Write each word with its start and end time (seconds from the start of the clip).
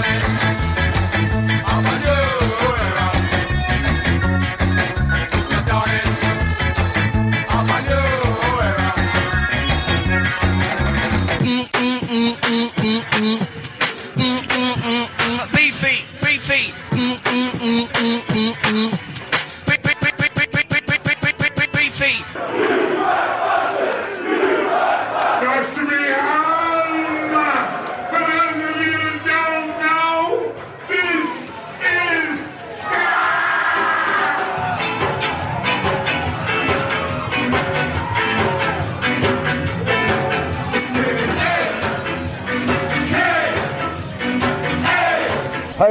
Beefy, 0.00 0.51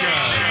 Skanushka! 0.00 0.50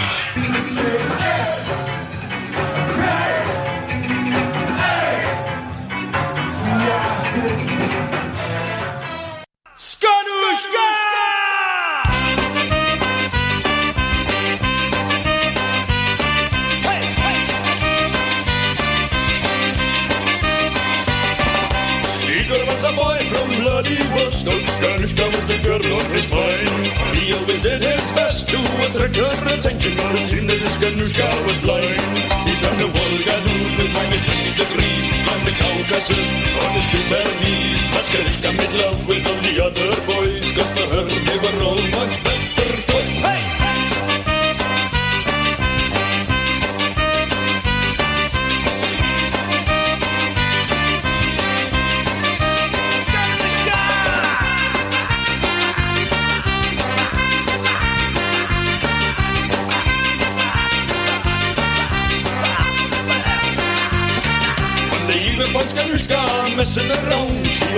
From 23.84 23.96
Vladivostok. 23.96 24.62
Skanushka 24.76 25.26
was 25.32 25.46
the 25.48 25.58
on 25.74 26.06
his 26.12 26.32
mind. 26.32 27.16
He 27.16 27.34
always 27.34 27.62
did 27.62 27.82
his 27.82 28.12
best 28.12 28.50
to 28.50 28.58
attract 28.58 29.16
her 29.16 29.54
attention, 29.54 29.94
but 29.96 30.16
it 30.16 30.28
seemed 30.28 30.50
that 30.50 30.60
Skanushka 30.76 31.28
was 31.46 31.58
blind. 31.62 32.02
He 32.48 32.56
swam 32.56 32.78
the 32.78 32.88
Volga 32.88 33.36
Dune 33.46 33.72
with 33.78 33.92
minus 33.94 34.24
20 34.26 34.52
degrees. 34.60 35.06
Climbed 35.24 35.46
the 35.48 35.54
Caucasus 35.60 36.28
on 36.64 36.72
his 36.76 36.88
two 36.92 37.04
bare 37.10 37.34
knees. 37.42 37.82
But 37.92 38.04
Skanushka 38.08 38.50
made 38.58 38.76
love 38.82 39.00
with 39.08 39.28
all 39.28 39.42
the 39.48 39.56
other 39.64 39.90
boys, 40.08 40.44
cause 40.56 40.72
for 40.76 40.88
her 40.96 41.06
they 41.08 41.38
were 41.38 41.64
all 41.64 41.82
much 42.00 42.24
better 42.24 42.49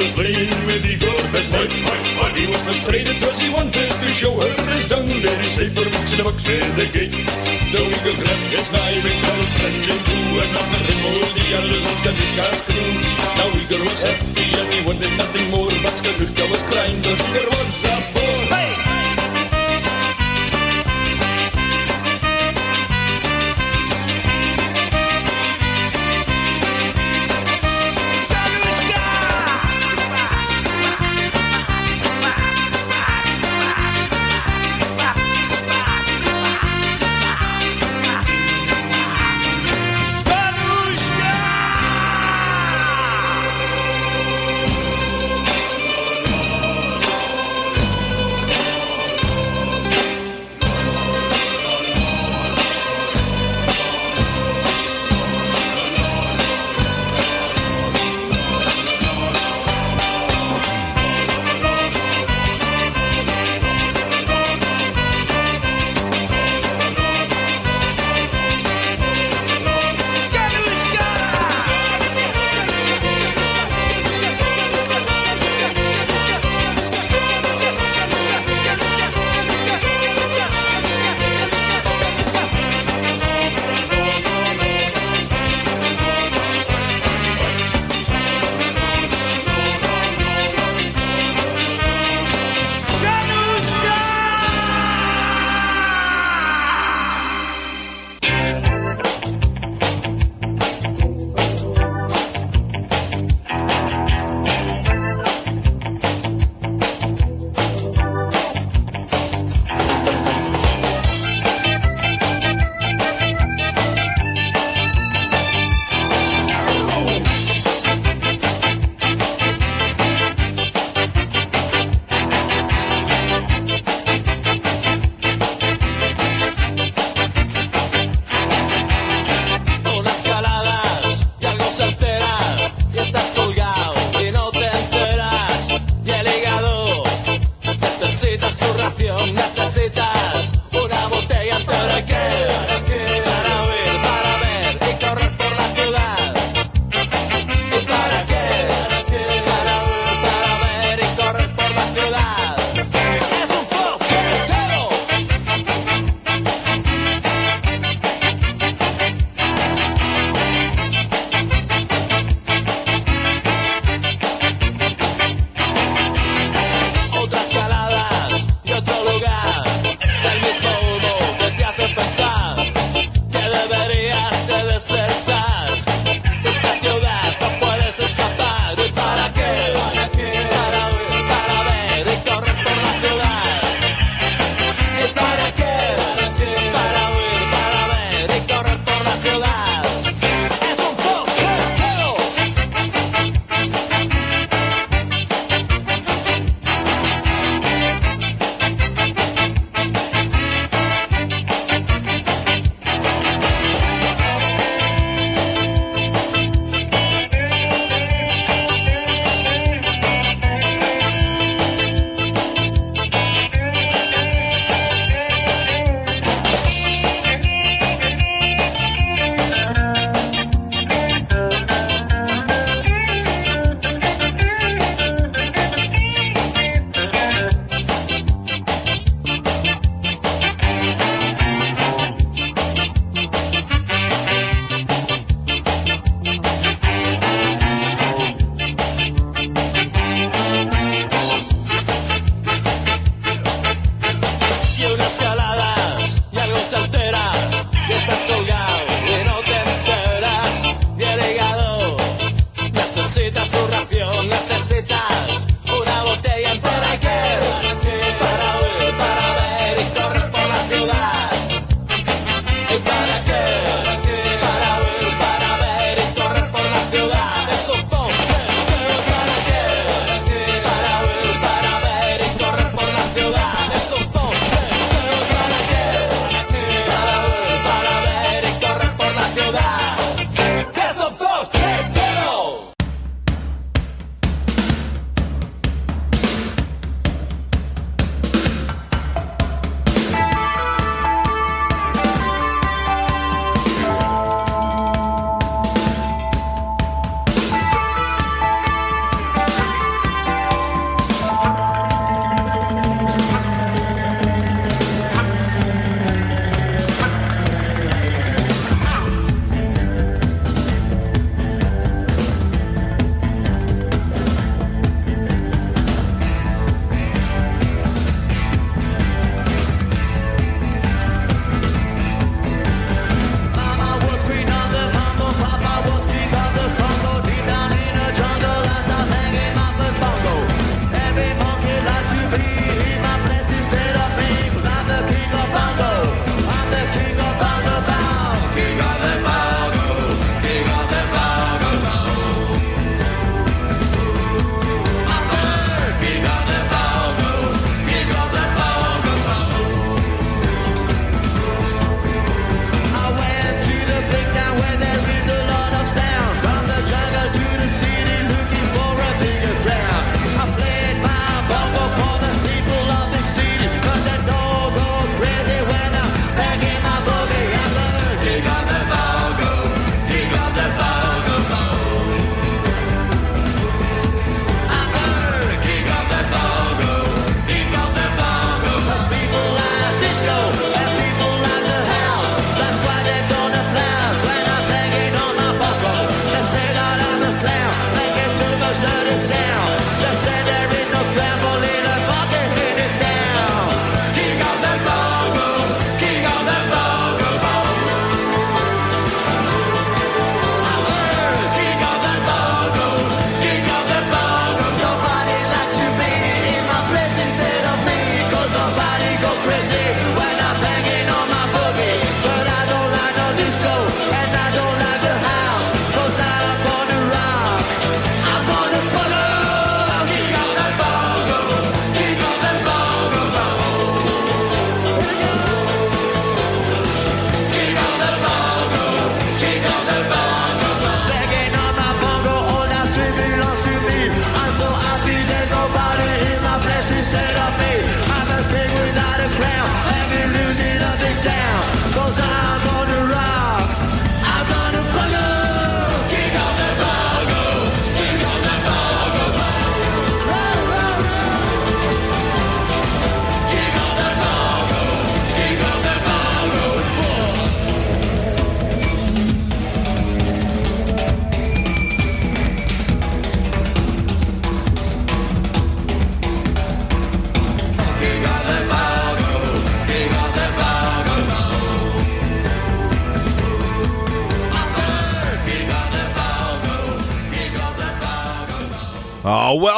was 0.01 0.11
playing 0.17 0.49
with 0.65 0.85
Igor 0.85 1.21
best 1.31 1.51
mate. 1.51 1.71
He 1.71 2.47
was 2.47 2.61
frustrated 2.65 3.15
because 3.19 3.39
he 3.39 3.49
wanted 3.53 3.89
to 4.01 4.09
show 4.17 4.33
her 4.41 4.49
his 4.73 4.87
tongue. 4.89 5.05
Very 5.05 5.45
safe 5.45 5.73
for 5.73 5.85
books 5.85 6.11
in 6.11 6.17
the 6.17 6.23
box 6.23 6.37
with 6.47 6.75
the 6.75 6.85
gate. 6.89 7.13
So 7.71 7.79
Igor 7.85 8.15
grabbed 8.17 8.49
his 8.49 8.71
knife 8.73 9.10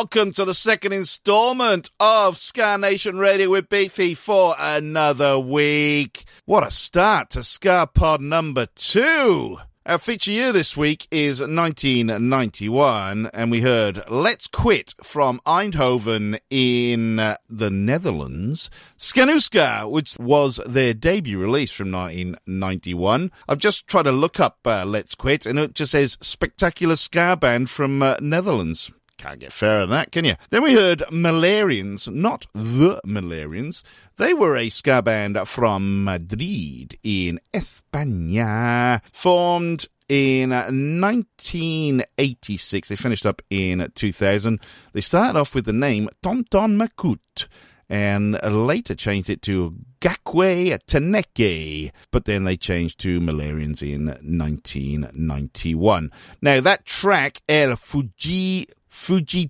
welcome 0.04 0.34
to 0.34 0.44
the 0.44 0.54
second 0.54 0.92
installment 0.92 1.90
of 1.98 2.38
Ska 2.38 2.78
Nation 2.78 3.18
Radio 3.20 3.50
with 3.50 3.70
Beefy 3.70 4.14
for 4.14 4.54
another 4.60 5.40
week. 5.40 6.26
What 6.44 6.68
a 6.68 6.72
start 6.72 7.30
to 7.30 7.42
Ska 7.42 7.88
Pod 7.94 8.20
number 8.20 8.66
two. 8.76 9.60
Our 9.86 9.98
feature 9.98 10.32
year 10.32 10.52
this 10.52 10.76
week 10.76 11.08
is 11.10 11.40
1991, 11.40 13.30
and 13.34 13.50
we 13.50 13.62
heard 13.62 14.04
Let's 14.10 14.48
Quit 14.48 14.94
from 15.02 15.40
Eindhoven 15.46 16.38
in 16.50 17.20
uh, 17.20 17.38
the 17.48 17.70
Netherlands. 17.70 18.70
Skanuska, 18.98 19.90
which 19.90 20.20
was 20.20 20.60
their 20.66 20.94
debut 20.94 21.40
release 21.40 21.72
from 21.72 21.94
1991. 21.94 23.32
I've 23.48 23.58
just 23.58 23.88
tried 23.88 24.04
to 24.04 24.12
look 24.12 24.42
up 24.42 24.58
uh, 24.66 24.84
Let's 24.84 25.16
Quit, 25.16 25.46
and 25.46 25.58
it 25.58 25.74
just 25.74 25.94
says 25.94 26.18
Spectacular 26.20 26.98
Ska 26.98 27.38
Band 27.38 27.70
from 27.70 28.02
uh, 28.02 28.18
Netherlands. 28.20 28.92
Can't 29.24 29.40
get 29.40 29.54
fairer 29.54 29.82
than 29.82 29.92
that, 29.92 30.12
can 30.12 30.26
you? 30.26 30.36
Then 30.50 30.64
we 30.64 30.74
heard 30.74 31.00
Malarians, 31.10 32.14
not 32.14 32.46
the 32.54 33.00
Malarians. 33.06 33.82
They 34.18 34.34
were 34.34 34.58
a 34.58 34.68
ska 34.68 35.02
band 35.02 35.40
from 35.48 36.04
Madrid 36.04 37.00
in 37.04 37.40
España, 37.54 39.00
formed 39.14 39.88
in 40.10 40.50
1986. 40.50 42.90
They 42.90 42.98
finished 42.98 43.26
up 43.26 43.42
in 43.50 43.90
2000. 43.96 44.60
They 44.92 45.00
started 45.00 45.40
off 45.40 45.56
with 45.56 45.64
the 45.64 45.72
name 45.72 46.10
Tonton 46.22 46.78
Makut 46.78 47.48
and 47.88 48.38
later 48.44 48.94
changed 48.94 49.30
it 49.30 49.42
to 49.44 49.78
Gakwe 50.02 50.78
Teneke, 50.86 51.92
but 52.12 52.26
then 52.26 52.44
they 52.44 52.58
changed 52.58 53.00
to 53.00 53.22
Malarians 53.22 53.82
in 53.82 54.08
1991. 54.08 56.12
Now, 56.42 56.60
that 56.60 56.86
track, 56.86 57.42
El 57.48 57.78
Fuji 57.78 58.68
Fuji 58.94 59.50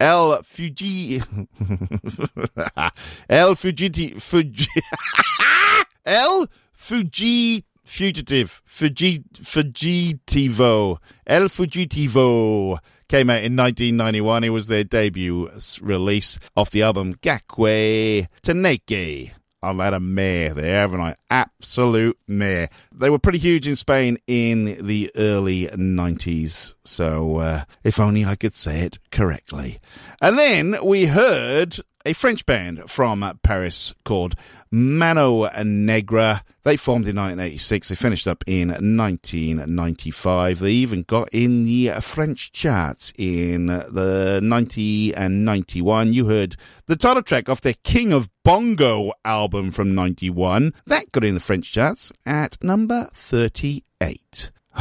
El 0.00 0.42
Fuji 0.42 1.16
El 3.30 3.54
Fujiti 3.54 4.20
Fuji 4.20 4.66
El 6.04 6.46
Fuji 6.72 7.64
Fugitive 7.84 8.60
Fuji 8.66 9.22
Fugitivo 9.34 10.98
El 11.26 11.48
Fugitivo 11.48 12.78
came 13.08 13.30
out 13.30 13.44
in 13.44 13.56
1991. 13.56 14.44
It 14.44 14.50
was 14.50 14.66
their 14.66 14.84
debut 14.84 15.50
release 15.80 16.38
off 16.56 16.70
the 16.70 16.82
album 16.82 17.14
Gakwe 17.14 18.26
Teneke. 18.42 19.30
I've 19.64 19.78
had 19.78 19.94
a 19.94 20.00
mare 20.00 20.54
there, 20.54 20.80
haven't 20.80 21.00
I? 21.00 21.16
Absolute 21.30 22.18
mare. 22.28 22.68
They 22.92 23.10
were 23.10 23.18
pretty 23.18 23.38
huge 23.38 23.66
in 23.66 23.76
Spain 23.76 24.18
in 24.26 24.86
the 24.86 25.10
early 25.16 25.66
90s, 25.66 26.74
so 26.84 27.38
uh, 27.38 27.64
if 27.82 27.98
only 27.98 28.24
I 28.24 28.36
could 28.36 28.54
say 28.54 28.80
it 28.80 28.98
correctly. 29.10 29.80
And 30.20 30.38
then 30.38 30.76
we 30.82 31.06
heard 31.06 31.78
a 32.06 32.12
French 32.12 32.44
band 32.44 32.90
from 32.90 33.38
Paris 33.42 33.94
called 34.04 34.34
Mano 34.74 35.48
Negra. 35.62 36.42
They 36.64 36.76
formed 36.76 37.06
in 37.06 37.14
1986. 37.14 37.90
They 37.90 37.94
finished 37.94 38.26
up 38.26 38.42
in 38.48 38.70
1995. 38.70 40.58
They 40.58 40.72
even 40.72 41.04
got 41.04 41.28
in 41.30 41.64
the 41.64 41.90
French 42.00 42.50
charts 42.50 43.12
in 43.16 43.66
the 43.66 44.40
90 44.42 45.14
and 45.14 45.44
91. 45.44 46.12
You 46.12 46.26
heard 46.26 46.56
the 46.86 46.96
title 46.96 47.22
track 47.22 47.48
off 47.48 47.60
their 47.60 47.76
King 47.84 48.12
of 48.12 48.28
Bongo 48.42 49.12
album 49.24 49.70
from 49.70 49.94
91. 49.94 50.74
That 50.86 51.12
got 51.12 51.22
in 51.22 51.34
the 51.34 51.40
French 51.40 51.70
charts 51.70 52.10
at 52.26 52.60
number 52.60 53.08
38. 53.14 54.50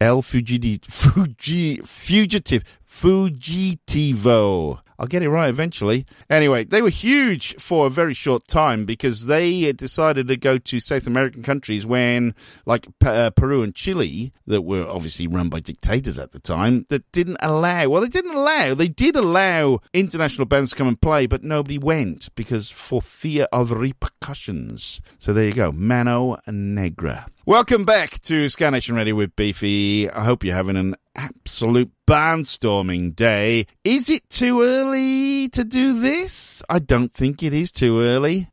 El 0.00 0.22
Fugiti, 0.22 0.80
Fugi, 0.80 1.86
Fugitive, 1.86 2.64
Fugitivo. 2.88 4.80
I'll 5.00 5.06
get 5.06 5.22
it 5.22 5.30
right 5.30 5.48
eventually. 5.48 6.04
Anyway, 6.28 6.64
they 6.64 6.82
were 6.82 6.90
huge 6.90 7.56
for 7.56 7.86
a 7.86 7.90
very 7.90 8.12
short 8.12 8.46
time 8.46 8.84
because 8.84 9.24
they 9.24 9.72
decided 9.72 10.28
to 10.28 10.36
go 10.36 10.58
to 10.58 10.78
South 10.78 11.06
American 11.06 11.42
countries 11.42 11.86
when, 11.86 12.34
like 12.66 12.86
uh, 13.02 13.30
Peru 13.30 13.62
and 13.62 13.74
Chile, 13.74 14.30
that 14.46 14.60
were 14.60 14.86
obviously 14.86 15.26
run 15.26 15.48
by 15.48 15.60
dictators 15.60 16.18
at 16.18 16.32
the 16.32 16.38
time, 16.38 16.84
that 16.90 17.10
didn't 17.12 17.38
allow, 17.40 17.88
well, 17.88 18.02
they 18.02 18.08
didn't 18.08 18.34
allow, 18.34 18.74
they 18.74 18.88
did 18.88 19.16
allow 19.16 19.80
international 19.94 20.44
bands 20.44 20.72
to 20.72 20.76
come 20.76 20.88
and 20.88 21.00
play, 21.00 21.26
but 21.26 21.42
nobody 21.42 21.78
went 21.78 22.28
because 22.34 22.68
for 22.68 23.00
fear 23.00 23.46
of 23.52 23.72
repercussions. 23.72 25.00
So 25.18 25.32
there 25.32 25.46
you 25.46 25.54
go, 25.54 25.72
Mano 25.72 26.38
Negra. 26.46 27.24
Welcome 27.46 27.86
back 27.86 28.20
to 28.24 28.50
Ska 28.50 28.70
Nation 28.70 28.96
Radio 28.96 29.14
with 29.14 29.34
Beefy. 29.34 30.10
I 30.10 30.24
hope 30.24 30.44
you're 30.44 30.54
having 30.54 30.76
an 30.76 30.94
absolute 31.20 31.90
barnstorming 32.06 33.14
day. 33.14 33.66
Is 33.84 34.08
it 34.08 34.28
too 34.30 34.62
early 34.62 35.48
to 35.50 35.64
do 35.64 36.00
this? 36.00 36.62
I 36.68 36.78
don't 36.78 37.12
think 37.12 37.42
it 37.42 37.52
is 37.52 37.70
too 37.70 38.00
early. 38.00 38.48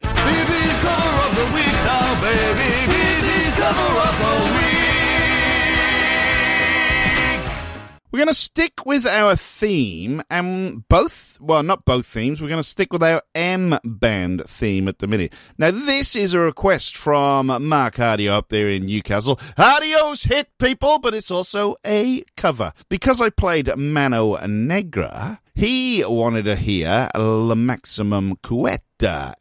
We're 8.09 8.19
going 8.19 8.27
to 8.29 8.33
stick 8.33 8.85
with 8.85 9.05
our 9.05 9.35
theme 9.35 10.23
and 10.29 10.87
both, 10.87 11.37
well, 11.41 11.61
not 11.61 11.83
both 11.83 12.05
themes. 12.05 12.41
We're 12.41 12.47
going 12.47 12.61
to 12.61 12.67
stick 12.67 12.93
with 12.93 13.03
our 13.03 13.21
M 13.35 13.77
band 13.83 14.43
theme 14.47 14.87
at 14.87 14.99
the 14.99 15.07
minute. 15.07 15.33
Now, 15.57 15.71
this 15.71 16.15
is 16.15 16.33
a 16.33 16.39
request 16.39 16.95
from 16.95 17.47
Mark 17.67 17.95
Hardio 17.95 18.31
up 18.31 18.47
there 18.47 18.69
in 18.69 18.85
Newcastle. 18.85 19.35
Hardio's 19.57 20.23
hit 20.23 20.57
people, 20.57 20.99
but 20.99 21.13
it's 21.13 21.29
also 21.29 21.75
a 21.85 22.23
cover. 22.37 22.71
Because 22.87 23.19
I 23.19 23.29
played 23.29 23.75
Mano 23.75 24.37
Negra, 24.47 25.41
he 25.57 26.05
wanted 26.05 26.43
to 26.43 26.55
hear 26.55 27.09
Le 27.15 27.55
Maximum 27.55 28.35
Kouette 28.43 28.83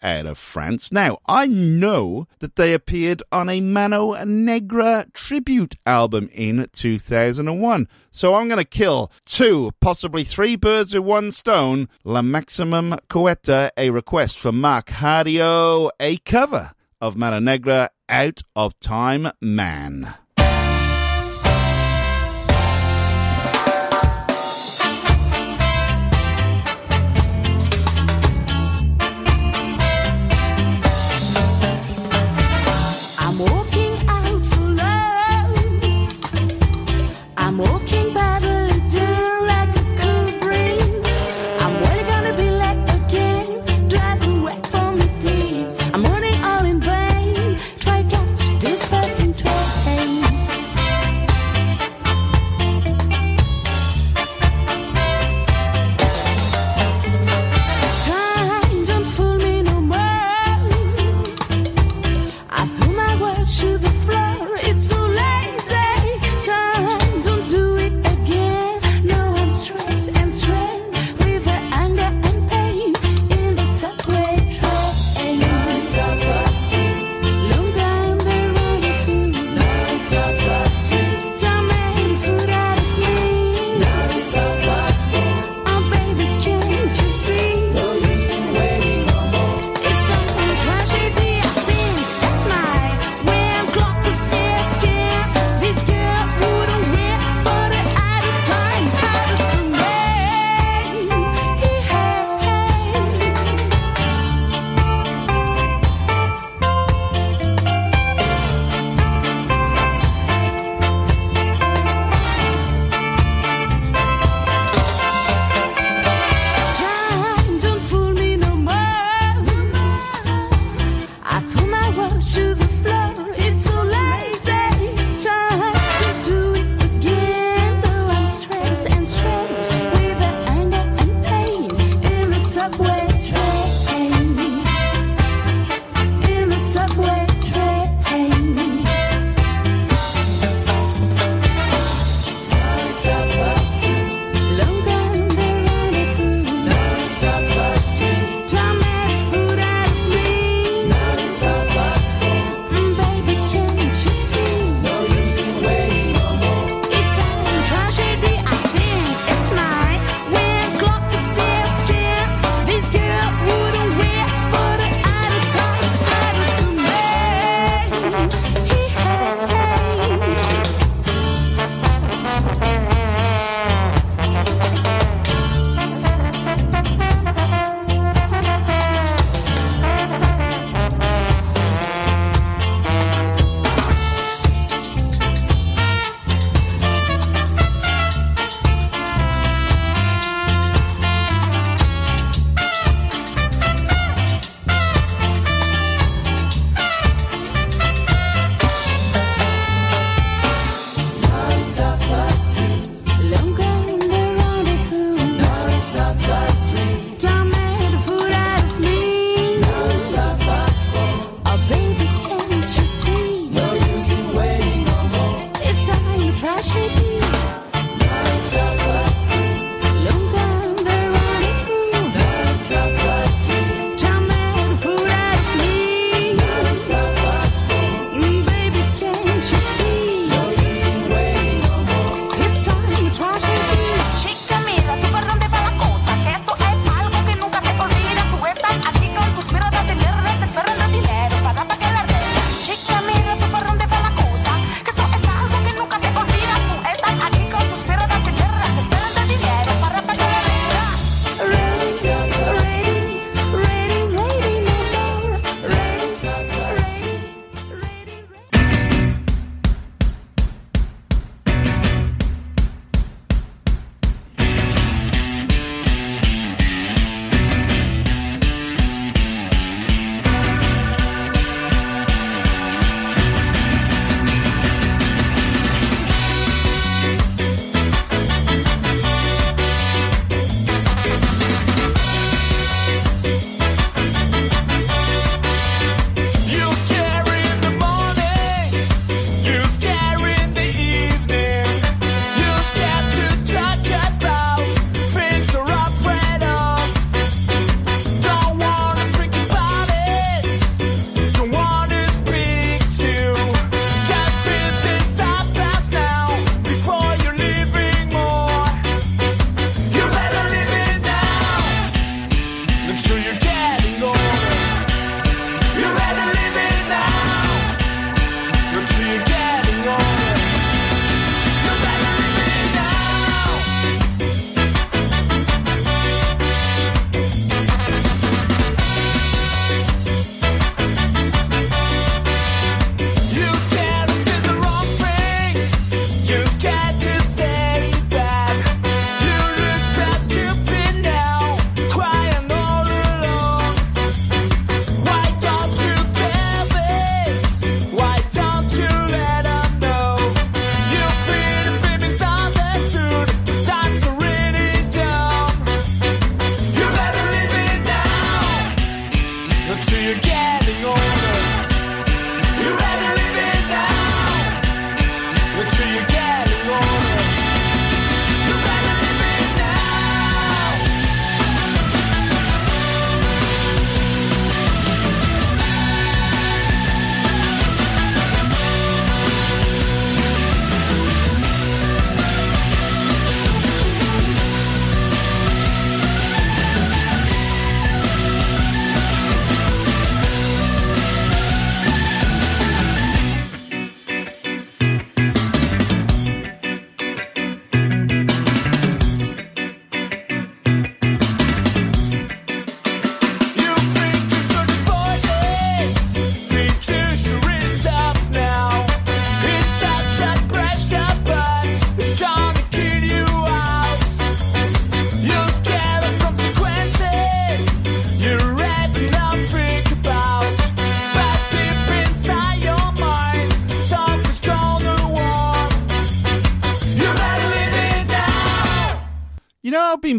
out 0.03 0.25
of 0.25 0.39
France. 0.39 0.91
Now, 0.91 1.19
I 1.27 1.47
know 1.47 2.27
that 2.39 2.57
they 2.57 2.73
appeared 2.73 3.23
on 3.31 3.51
a 3.51 3.61
Mano 3.61 4.15
Negra 4.25 5.05
tribute 5.13 5.75
album 5.85 6.31
in 6.33 6.71
2001. 6.73 7.87
So 8.11 8.35
I'm 8.35 8.49
going 8.49 8.57
to 8.57 8.65
kill 8.65 9.13
two, 9.27 9.73
possibly 9.83 10.25
three 10.25 10.57
birds 10.57 10.95
with 10.95 11.05
one 11.05 11.33
stone. 11.33 11.87
La 12.03 12.23
Maximum 12.23 12.95
Kouette, 13.11 13.71
a 13.77 13.91
request 13.91 14.39
for 14.39 14.53
Mark 14.53 14.87
Hardio, 14.87 15.91
a 16.01 16.17
cover 16.19 16.73
of 16.99 17.19
Mano 17.19 17.41
Negra, 17.41 17.91
Out 18.09 18.41
of 18.55 18.81
Time 18.81 19.33
Man. 19.43 20.15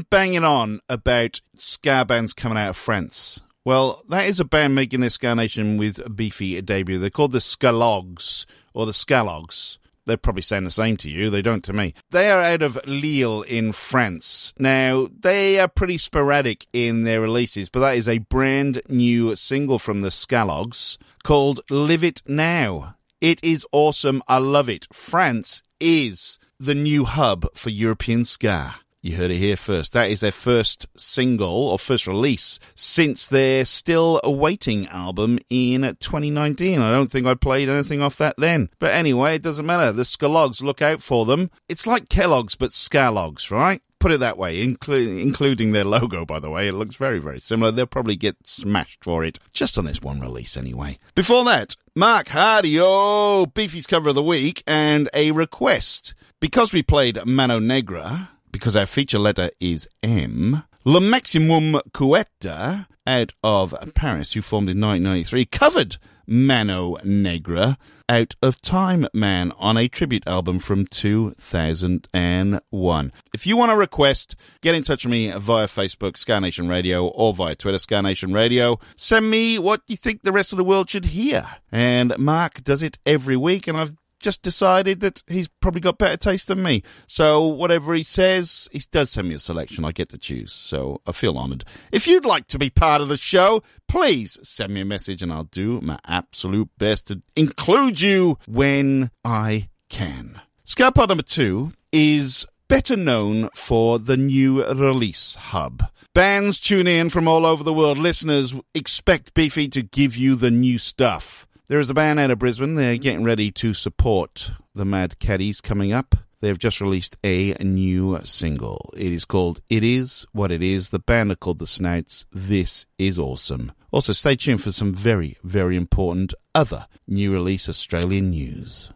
Banging 0.09 0.45
on 0.45 0.79
about 0.87 1.41
ska 1.57 2.05
bands 2.05 2.33
coming 2.33 2.57
out 2.57 2.69
of 2.69 2.77
France. 2.77 3.41
Well, 3.65 4.03
that 4.07 4.25
is 4.25 4.39
a 4.39 4.45
band 4.45 4.73
making 4.73 5.01
their 5.01 5.09
Ska 5.09 5.35
Nation 5.35 5.75
with 5.75 5.99
a 5.99 6.09
beefy 6.09 6.61
debut. 6.61 6.97
They're 6.97 7.09
called 7.09 7.33
the 7.33 7.39
Skaloggs, 7.39 8.45
or 8.73 8.85
the 8.85 8.93
Skaloggs. 8.93 9.77
They're 10.05 10.15
probably 10.15 10.43
saying 10.43 10.63
the 10.63 10.69
same 10.69 10.95
to 10.97 11.09
you. 11.09 11.29
They 11.29 11.41
don't 11.41 11.65
to 11.65 11.73
me. 11.73 11.93
They 12.11 12.31
are 12.31 12.41
out 12.41 12.61
of 12.61 12.79
Lille 12.87 13.41
in 13.41 13.73
France. 13.73 14.53
Now, 14.57 15.09
they 15.13 15.59
are 15.59 15.67
pretty 15.67 15.97
sporadic 15.97 16.65
in 16.71 17.03
their 17.03 17.19
releases, 17.19 17.67
but 17.67 17.81
that 17.81 17.97
is 17.97 18.07
a 18.07 18.19
brand 18.19 18.81
new 18.87 19.35
single 19.35 19.79
from 19.79 19.99
the 19.99 20.07
Skaloggs 20.07 20.97
called 21.25 21.59
Live 21.69 22.05
It 22.05 22.21
Now. 22.25 22.95
It 23.19 23.43
is 23.43 23.65
awesome. 23.73 24.23
I 24.29 24.37
love 24.37 24.69
it. 24.69 24.87
France 24.93 25.61
is 25.81 26.39
the 26.57 26.75
new 26.75 27.03
hub 27.03 27.47
for 27.53 27.69
European 27.69 28.23
ska. 28.23 28.75
You 29.07 29.15
heard 29.15 29.31
it 29.31 29.37
here 29.37 29.55
first. 29.55 29.93
That 29.93 30.11
is 30.11 30.19
their 30.19 30.33
first 30.33 30.85
single 30.97 31.69
or 31.69 31.79
first 31.79 32.07
release 32.07 32.59
since 32.75 33.25
their 33.25 33.63
still 33.63 34.19
awaiting 34.21 34.85
album 34.89 35.39
in 35.49 35.83
2019. 36.01 36.81
I 36.81 36.91
don't 36.91 37.09
think 37.09 37.25
I 37.25 37.33
played 37.33 37.69
anything 37.69 38.01
off 38.01 38.17
that 38.17 38.35
then. 38.37 38.69
But 38.79 38.91
anyway, 38.91 39.35
it 39.35 39.43
doesn't 39.43 39.65
matter. 39.65 39.93
The 39.93 40.03
Skaloggs, 40.03 40.61
look 40.61 40.81
out 40.81 41.01
for 41.01 41.23
them. 41.23 41.51
It's 41.69 41.87
like 41.87 42.09
Kellogg's, 42.09 42.55
but 42.55 42.71
Skaloggs, 42.71 43.49
right? 43.49 43.81
Put 43.97 44.11
it 44.11 44.19
that 44.19 44.37
way, 44.37 44.61
inclu- 44.61 45.21
including 45.21 45.71
their 45.71 45.85
logo, 45.85 46.25
by 46.25 46.41
the 46.41 46.49
way. 46.49 46.67
It 46.67 46.73
looks 46.73 46.95
very, 46.95 47.19
very 47.19 47.39
similar. 47.39 47.71
They'll 47.71 47.85
probably 47.85 48.17
get 48.17 48.45
smashed 48.45 49.05
for 49.05 49.23
it, 49.23 49.39
just 49.53 49.77
on 49.77 49.85
this 49.85 50.01
one 50.01 50.19
release 50.19 50.57
anyway. 50.57 50.99
Before 51.15 51.45
that, 51.45 51.77
Mark 51.95 52.27
Hardy, 52.27 52.77
oh, 52.77 53.45
Beefy's 53.45 53.87
cover 53.87 54.09
of 54.09 54.15
the 54.15 54.21
week, 54.21 54.63
and 54.67 55.09
a 55.13 55.31
request. 55.31 56.13
Because 56.41 56.73
we 56.73 56.83
played 56.83 57.25
Mano 57.25 57.57
Negra, 57.57 58.31
because 58.57 58.75
our 58.75 58.87
feature 58.87 59.19
letter 59.19 59.51
is 59.59 59.87
M, 60.01 60.63
Le 60.83 60.99
Maximum 60.99 61.79
Couetta, 61.93 62.87
out 63.05 63.33
of 63.43 63.75
Paris, 63.93 64.33
who 64.33 64.41
formed 64.41 64.67
in 64.67 64.81
1993, 64.81 65.45
covered 65.45 65.97
Mano 66.25 66.97
Negra 67.03 67.77
out 68.09 68.33
of 68.41 68.59
Time 68.59 69.07
Man 69.13 69.51
on 69.59 69.77
a 69.77 69.87
tribute 69.87 70.25
album 70.25 70.57
from 70.57 70.87
2001. 70.87 73.11
If 73.31 73.45
you 73.45 73.55
want 73.55 73.71
to 73.71 73.77
request, 73.77 74.35
get 74.61 74.73
in 74.73 74.81
touch 74.81 75.05
with 75.05 75.11
me 75.11 75.29
via 75.33 75.67
Facebook, 75.67 76.17
Ska 76.17 76.41
Nation 76.41 76.67
Radio, 76.67 77.09
or 77.09 77.35
via 77.35 77.55
Twitter, 77.55 77.77
Ska 77.77 78.01
Nation 78.01 78.33
Radio. 78.33 78.79
Send 78.95 79.29
me 79.29 79.59
what 79.59 79.83
you 79.85 79.95
think 79.95 80.23
the 80.23 80.31
rest 80.31 80.51
of 80.51 80.57
the 80.57 80.63
world 80.63 80.89
should 80.89 81.05
hear. 81.05 81.47
And 81.71 82.17
Mark 82.17 82.63
does 82.63 82.81
it 82.81 82.97
every 83.05 83.37
week, 83.37 83.67
and 83.67 83.77
I've 83.77 83.93
just 84.19 84.41
decided 84.41 84.99
that 85.01 85.23
he's 85.27 85.47
probably 85.47 85.81
got 85.81 85.97
better 85.97 86.17
taste 86.17 86.47
than 86.47 86.63
me. 86.63 86.83
So 87.07 87.45
whatever 87.45 87.93
he 87.93 88.03
says, 88.03 88.67
he 88.71 88.81
does 88.91 89.09
send 89.09 89.29
me 89.29 89.35
a 89.35 89.39
selection. 89.39 89.85
I 89.85 89.91
get 89.91 90.09
to 90.09 90.17
choose. 90.17 90.51
So 90.51 91.01
I 91.05 91.11
feel 91.11 91.37
honoured. 91.37 91.63
If 91.91 92.07
you'd 92.07 92.25
like 92.25 92.47
to 92.47 92.59
be 92.59 92.69
part 92.69 93.01
of 93.01 93.09
the 93.09 93.17
show, 93.17 93.63
please 93.87 94.39
send 94.43 94.73
me 94.73 94.81
a 94.81 94.85
message 94.85 95.21
and 95.21 95.31
I'll 95.31 95.43
do 95.43 95.81
my 95.81 95.99
absolute 96.05 96.69
best 96.77 97.07
to 97.07 97.21
include 97.35 98.01
you 98.01 98.37
when 98.47 99.11
I 99.23 99.69
can. 99.89 100.41
SkaPod 100.65 101.09
number 101.09 101.23
two 101.23 101.71
is 101.91 102.45
better 102.67 102.97
known 102.97 103.49
for 103.53 103.99
the 103.99 104.17
new 104.17 104.65
release 104.65 105.35
hub. 105.35 105.89
Bands 106.13 106.59
tune 106.59 106.87
in 106.87 107.09
from 107.09 107.27
all 107.27 107.45
over 107.45 107.63
the 107.63 107.73
world. 107.73 107.97
Listeners 107.97 108.53
expect 108.73 109.33
Beefy 109.33 109.69
to 109.69 109.81
give 109.81 110.17
you 110.17 110.35
the 110.35 110.51
new 110.51 110.77
stuff. 110.77 111.47
There 111.69 111.81
is 111.81 111.89
a 111.89 111.93
band 111.93 112.17
out 112.17 112.31
of 112.31 112.39
Brisbane. 112.39 112.75
They're 112.75 112.95
getting 112.95 113.25
ready 113.25 113.51
to 113.51 113.73
support 113.73 114.51
the 114.73 114.85
Mad 114.85 115.19
Caddies 115.19 115.59
coming 115.59 115.91
up. 115.91 116.15
They've 116.39 116.57
just 116.57 116.79
released 116.79 117.17
a 117.25 117.55
new 117.59 118.21
single. 118.23 118.93
It 118.95 119.11
is 119.11 119.25
called 119.25 119.59
It 119.69 119.83
Is 119.83 120.25
What 120.31 120.49
It 120.49 120.63
Is. 120.63 120.89
The 120.89 120.99
band 120.99 121.29
are 121.31 121.35
called 121.35 121.59
The 121.59 121.67
Snouts. 121.67 122.25
This 122.31 122.85
is 122.97 123.19
awesome. 123.19 123.73
Also, 123.91 124.13
stay 124.13 124.37
tuned 124.37 124.63
for 124.63 124.71
some 124.71 124.93
very, 124.93 125.37
very 125.43 125.75
important 125.75 126.33
other 126.55 126.87
new 127.05 127.33
release 127.33 127.67
Australian 127.67 128.29
news. 128.29 128.93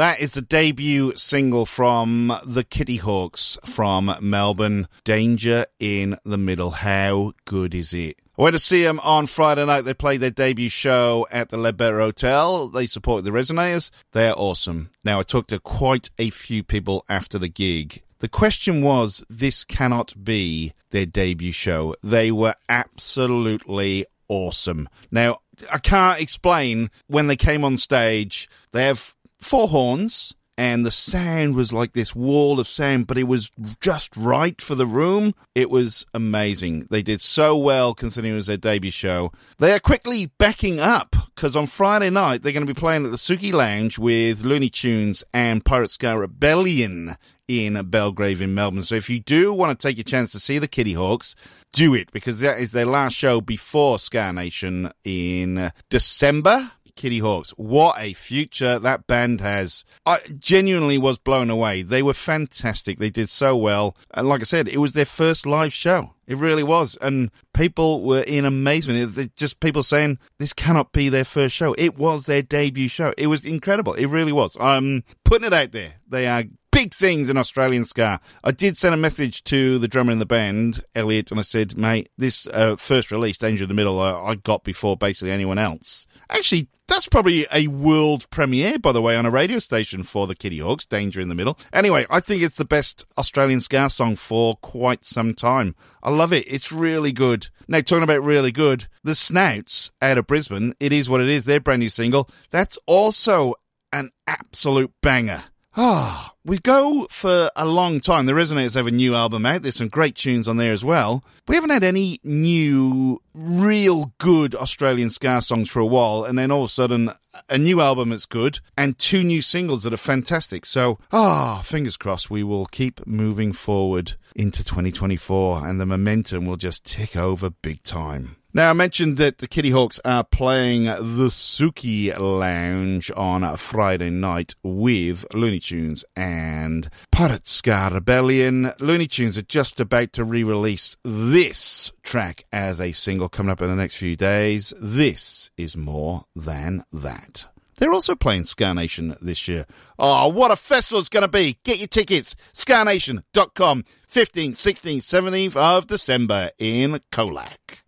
That 0.00 0.20
is 0.20 0.32
the 0.32 0.40
debut 0.40 1.12
single 1.16 1.66
from 1.66 2.28
the 2.42 2.64
Kittyhawks 2.64 3.58
from 3.68 4.16
Melbourne. 4.22 4.88
Danger 5.04 5.66
in 5.78 6.16
the 6.24 6.38
Middle. 6.38 6.70
How 6.70 7.32
good 7.44 7.74
is 7.74 7.92
it? 7.92 8.16
I 8.38 8.42
went 8.44 8.54
to 8.54 8.58
see 8.58 8.82
them 8.82 8.98
on 9.00 9.26
Friday 9.26 9.66
night. 9.66 9.82
They 9.82 9.92
played 9.92 10.22
their 10.22 10.30
debut 10.30 10.70
show 10.70 11.26
at 11.30 11.50
the 11.50 11.58
Leadbeater 11.58 12.00
Hotel. 12.00 12.68
They 12.68 12.86
support 12.86 13.24
the 13.24 13.30
Resignators. 13.30 13.90
They're 14.12 14.32
awesome. 14.34 14.88
Now, 15.04 15.20
I 15.20 15.22
talked 15.22 15.50
to 15.50 15.60
quite 15.60 16.08
a 16.18 16.30
few 16.30 16.62
people 16.62 17.04
after 17.10 17.38
the 17.38 17.48
gig. 17.48 18.02
The 18.20 18.28
question 18.28 18.80
was, 18.80 19.22
this 19.28 19.64
cannot 19.64 20.14
be 20.24 20.72
their 20.92 21.04
debut 21.04 21.52
show. 21.52 21.94
They 22.02 22.32
were 22.32 22.54
absolutely 22.70 24.06
awesome. 24.28 24.88
Now, 25.10 25.40
I 25.70 25.76
can't 25.76 26.22
explain 26.22 26.90
when 27.06 27.26
they 27.26 27.36
came 27.36 27.64
on 27.64 27.76
stage. 27.76 28.48
They 28.72 28.86
have 28.86 29.14
four 29.40 29.68
horns 29.68 30.34
and 30.60 30.84
the 30.84 30.90
sound 30.90 31.56
was 31.56 31.72
like 31.72 31.94
this 31.94 32.14
wall 32.14 32.60
of 32.60 32.68
sound, 32.68 33.06
but 33.06 33.16
it 33.16 33.22
was 33.22 33.50
just 33.80 34.14
right 34.14 34.60
for 34.60 34.74
the 34.74 34.84
room. 34.84 35.34
It 35.54 35.70
was 35.70 36.04
amazing. 36.12 36.86
They 36.90 37.00
did 37.00 37.22
so 37.22 37.56
well 37.56 37.94
considering 37.94 38.34
it 38.34 38.36
was 38.36 38.46
their 38.46 38.58
debut 38.58 38.90
show. 38.90 39.32
They 39.58 39.72
are 39.72 39.80
quickly 39.80 40.26
backing 40.36 40.78
up 40.78 41.16
because 41.34 41.56
on 41.56 41.66
Friday 41.66 42.10
night 42.10 42.42
they're 42.42 42.52
going 42.52 42.66
to 42.66 42.74
be 42.74 42.78
playing 42.78 43.06
at 43.06 43.10
the 43.10 43.16
Sooki 43.16 43.54
Lounge 43.54 43.98
with 43.98 44.42
Loonee 44.42 44.70
Tunes 44.70 45.24
and 45.32 45.64
Pirateska 45.64 46.20
Rebellion 46.20 47.16
in 47.48 47.82
Belgrave 47.86 48.42
in 48.42 48.54
Melbourne. 48.54 48.84
So 48.84 48.96
if 48.96 49.08
you 49.08 49.18
do 49.18 49.54
want 49.54 49.78
to 49.78 49.88
take 49.88 49.96
your 49.96 50.04
chance 50.04 50.30
to 50.32 50.38
see 50.38 50.58
the 50.58 50.68
Kittyhawks, 50.68 51.34
do 51.72 51.94
it 51.94 52.12
because 52.12 52.40
that 52.40 52.60
is 52.60 52.72
their 52.72 52.84
last 52.84 53.14
show 53.14 53.40
before 53.40 53.98
Ska 53.98 54.32
Nation 54.32 54.92
in 55.04 55.72
December. 55.88 56.70
Kittyhawks, 57.00 57.50
what 57.56 57.96
a 57.98 58.12
future 58.12 58.78
that 58.78 59.06
band 59.06 59.40
has. 59.40 59.84
I 60.04 60.18
genuinely 60.38 60.98
was 60.98 61.18
blown 61.18 61.48
away. 61.48 61.80
They 61.82 62.02
were 62.02 62.12
fantastic. 62.12 62.98
They 62.98 63.08
did 63.10 63.30
so 63.30 63.56
well. 63.56 63.96
And 64.12 64.28
like 64.28 64.42
I 64.42 64.44
said, 64.44 64.68
it 64.68 64.76
was 64.78 64.92
their 64.92 65.06
first 65.06 65.46
live 65.46 65.72
show. 65.72 66.14
It 66.26 66.36
really 66.36 66.62
was. 66.62 66.98
And 67.00 67.30
people 67.54 68.02
were 68.04 68.20
in 68.22 68.44
amazement. 68.44 69.16
It- 69.18 69.34
Just 69.36 69.60
people 69.60 69.82
saying 69.82 70.18
this 70.38 70.52
cannot 70.52 70.92
be 70.92 71.08
their 71.08 71.24
first 71.24 71.56
show. 71.56 71.74
It 71.78 71.96
was 71.96 72.26
their 72.26 72.42
debut 72.42 72.88
show. 72.88 73.14
It 73.16 73.28
was 73.28 73.44
incredible. 73.44 73.94
It 73.94 74.06
really 74.06 74.32
was. 74.32 74.56
I'm 74.60 75.02
putting 75.24 75.46
it 75.46 75.52
out 75.54 75.72
there. 75.72 75.94
They 76.06 76.26
are 76.26 76.44
big 76.72 76.94
things 76.94 77.28
in 77.28 77.36
Australian 77.36 77.84
ska. 77.84 78.20
I 78.44 78.52
did 78.52 78.76
send 78.76 78.94
a 78.94 78.98
message 78.98 79.42
to 79.44 79.78
the 79.80 79.88
drummer 79.88 80.12
in 80.12 80.20
the 80.20 80.26
band, 80.26 80.84
Elliot, 80.94 81.30
and 81.32 81.40
I 81.40 81.42
said, 81.42 81.76
mate, 81.76 82.10
this 82.16 82.46
uh, 82.48 82.76
first 82.76 83.10
release, 83.10 83.38
Danger 83.38 83.64
in 83.64 83.68
the 83.68 83.74
Middle, 83.74 83.98
uh, 84.00 84.22
I 84.22 84.36
got 84.36 84.62
before 84.62 84.96
basically 84.96 85.32
anyone 85.32 85.58
else. 85.58 86.06
Actually, 86.28 86.68
that's 86.90 87.08
probably 87.08 87.46
a 87.52 87.68
world 87.68 88.28
premiere, 88.30 88.78
by 88.78 88.90
the 88.90 89.00
way, 89.00 89.16
on 89.16 89.24
a 89.24 89.30
radio 89.30 89.60
station 89.60 90.02
for 90.02 90.26
the 90.26 90.34
Kittyhawks, 90.34 90.88
Danger 90.88 91.20
in 91.20 91.28
the 91.28 91.34
Middle. 91.36 91.56
Anyway, 91.72 92.04
I 92.10 92.18
think 92.18 92.42
it's 92.42 92.56
the 92.56 92.64
best 92.64 93.06
Australian 93.16 93.60
ska 93.60 93.88
song 93.88 94.16
for 94.16 94.56
quite 94.56 95.04
some 95.04 95.32
time. 95.32 95.76
I 96.02 96.10
love 96.10 96.32
it. 96.32 96.44
It's 96.48 96.72
really 96.72 97.12
good. 97.12 97.48
Now, 97.68 97.80
talking 97.80 98.02
about 98.02 98.24
really 98.24 98.50
good, 98.50 98.88
the 99.04 99.14
Snouts 99.14 99.92
out 100.02 100.18
of 100.18 100.26
Brisbane, 100.26 100.74
it 100.80 100.92
is 100.92 101.08
what 101.08 101.20
it 101.20 101.28
is. 101.28 101.44
Their 101.44 101.60
brand 101.60 101.80
new 101.80 101.88
single. 101.88 102.28
That's 102.50 102.76
also 102.86 103.54
an 103.92 104.10
absolute 104.26 104.92
banger. 105.00 105.44
Ah, 105.76 106.34
we 106.44 106.58
go 106.58 107.06
for 107.10 107.50
a 107.54 107.64
long 107.64 108.00
time. 108.00 108.26
The 108.26 108.32
Resignators 108.32 108.74
have 108.74 108.88
a 108.88 108.90
new 108.90 109.14
album 109.14 109.46
out. 109.46 109.62
There's 109.62 109.76
some 109.76 109.88
great 109.88 110.16
tunes 110.16 110.48
on 110.48 110.56
there 110.56 110.72
as 110.72 110.84
well. 110.84 111.22
We 111.46 111.54
haven't 111.54 111.70
had 111.70 111.84
any 111.84 112.18
new, 112.24 113.22
real 113.34 114.12
good 114.18 114.54
Australian 114.56 115.10
ska 115.10 115.42
songs 115.42 115.70
for 115.70 115.78
a 115.78 115.86
while, 115.86 116.24
and 116.24 116.36
then 116.36 116.50
all 116.50 116.64
of 116.64 116.70
a 116.70 116.72
sudden, 116.72 117.10
a 117.48 117.58
new 117.58 117.80
album 117.80 118.08
that's 118.08 118.26
good 118.26 118.58
and 118.76 118.98
two 118.98 119.22
new 119.22 119.42
singles 119.42 119.84
that 119.84 119.94
are 119.94 119.98
fantastic. 119.98 120.66
So, 120.66 120.98
ah, 121.12 121.60
fingers 121.62 121.96
crossed, 121.96 122.30
we 122.30 122.42
will 122.42 122.66
keep 122.66 123.06
moving 123.06 123.52
forward 123.52 124.14
into 124.34 124.64
2024, 124.64 125.66
and 125.66 125.80
the 125.80 125.86
momentum 125.86 126.46
will 126.46 126.56
just 126.56 126.84
tick 126.84 127.16
over 127.16 127.50
big 127.50 127.82
time. 127.84 128.36
Now, 128.52 128.70
I 128.70 128.72
mentioned 128.72 129.16
that 129.18 129.38
the 129.38 129.46
Kittyhawks 129.46 130.00
are 130.04 130.24
playing 130.24 130.86
the 130.86 131.30
Sooki 131.30 132.12
Lounge 132.18 133.08
on 133.16 133.44
a 133.44 133.56
Friday 133.56 134.10
night 134.10 134.56
with 134.64 135.24
Loonee 135.32 135.62
Tunes 135.62 136.04
and 136.16 136.90
Pirateska 137.12 137.92
Rebellion. 137.94 138.72
Loonee 138.80 139.08
Tunes 139.08 139.38
are 139.38 139.42
just 139.42 139.78
about 139.78 140.12
to 140.14 140.24
re 140.24 140.42
release 140.42 140.96
this 141.04 141.92
track 142.02 142.44
as 142.50 142.80
a 142.80 142.90
single 142.90 143.28
coming 143.28 143.52
up 143.52 143.62
in 143.62 143.70
the 143.70 143.76
next 143.76 143.94
few 143.94 144.16
days. 144.16 144.74
This 144.80 145.52
is 145.56 145.76
more 145.76 146.24
than 146.34 146.82
that. 146.92 147.46
They're 147.76 147.92
also 147.92 148.16
playing 148.16 148.44
Ska 148.44 148.74
Nation 148.74 149.16
this 149.22 149.46
year. 149.46 149.64
Oh, 149.96 150.26
what 150.26 150.50
a 150.50 150.56
festival 150.56 150.98
it's 150.98 151.08
going 151.08 151.22
to 151.22 151.28
be. 151.28 151.58
Get 151.64 151.78
your 151.78 151.86
tickets. 151.86 152.34
SkaNation.com. 152.52 153.84
15th, 154.10 154.50
16th, 154.50 154.98
17th 154.98 155.56
of 155.56 155.86
December 155.86 156.50
in 156.58 157.00
Colac. 157.12 157.82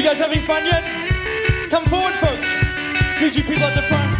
You 0.00 0.06
guys 0.06 0.16
having 0.16 0.40
fun 0.40 0.64
yet? 0.64 0.82
Come 1.68 1.84
forward, 1.84 2.14
folks. 2.14 2.46
Need 3.20 3.36
you 3.36 3.42
people 3.42 3.64
at 3.64 3.74
the 3.74 3.82
front. 3.82 4.16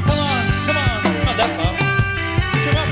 Come 0.00 0.18
on, 0.18 0.44
come 0.66 0.76
on. 0.76 1.24
Not 1.24 1.36
that 1.38 1.56
far. 1.56 1.72
Come 2.66 2.76
on. 2.76 2.88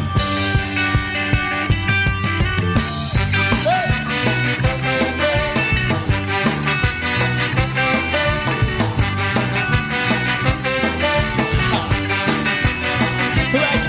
Right. 13.53 13.85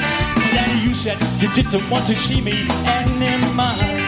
Daddy, 0.51 0.79
you 0.85 0.93
said 0.93 1.17
you 1.41 1.47
didn't 1.53 1.89
want 1.89 2.07
to 2.07 2.15
see 2.15 2.41
me, 2.41 2.67
anymore. 2.87 4.02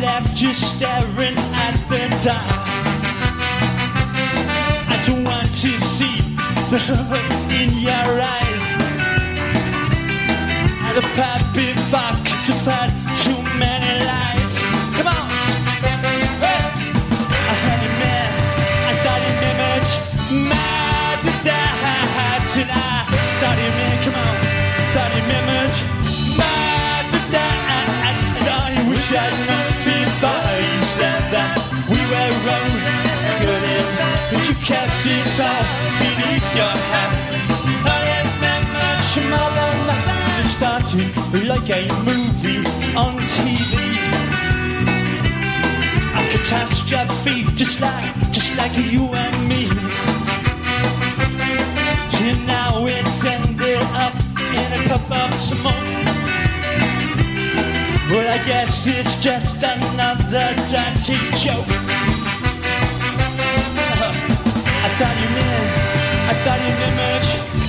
Left 0.00 0.36
just 0.36 0.76
staring 0.76 1.36
at 1.54 1.76
the 1.88 2.08
dark. 2.24 2.68
I 4.88 5.02
don't 5.06 5.24
want 5.24 5.48
to 5.48 5.80
see 5.96 6.20
the 6.70 6.78
hurt 6.78 7.52
in 7.60 7.70
your 7.78 8.10
eyes. 8.36 8.64
And 10.86 10.98
if 10.98 11.18
I've 11.18 11.54
been 11.54 11.76
fucked, 11.90 12.28
I've 12.28 12.66
had 12.66 12.90
too 13.22 13.47
a 41.70 41.86
movie 42.02 42.64
on 42.96 43.18
TV 43.18 43.72
a 46.16 46.30
catastrophe, 46.30 47.44
just 47.56 47.80
like, 47.80 48.30
just 48.30 48.56
like 48.56 48.74
you 48.76 49.04
and 49.14 49.48
me. 49.48 49.68
And 52.20 52.46
now 52.46 52.86
it's 52.86 53.24
ended 53.24 53.82
up 53.92 54.14
in 54.38 54.90
a 54.90 54.98
puff 55.08 55.34
of 55.34 55.40
smoke. 55.40 55.88
Well, 58.10 58.28
I 58.32 58.42
guess 58.46 58.86
it's 58.86 59.16
just 59.18 59.56
another 59.62 60.54
dirty 60.72 61.18
joke. 61.36 61.68
Uh, 64.00 64.12
I 64.84 64.88
thought 64.96 65.16
you 65.22 65.28
meant, 65.36 65.68
I 66.30 66.34
thought 66.42 66.60
you 66.66 66.74
image, 66.88 67.58
mad 67.58 67.67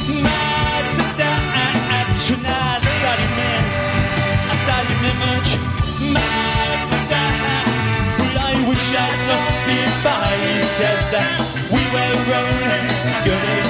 that 11.11 11.41
we 11.73 11.81
were 11.89 12.15
wrong. 12.29 12.53
Good, 13.25 13.65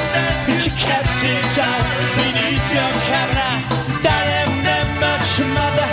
that 0.46 0.60
you 0.66 0.74
kept 0.76 1.08
it 1.24 1.56
all 1.56 1.84
beneath 2.20 2.68
your 2.76 2.92
cabinet. 3.08 3.64
That 4.04 4.24
ain't 4.44 4.92
much, 5.00 5.30
mother. 5.56 5.90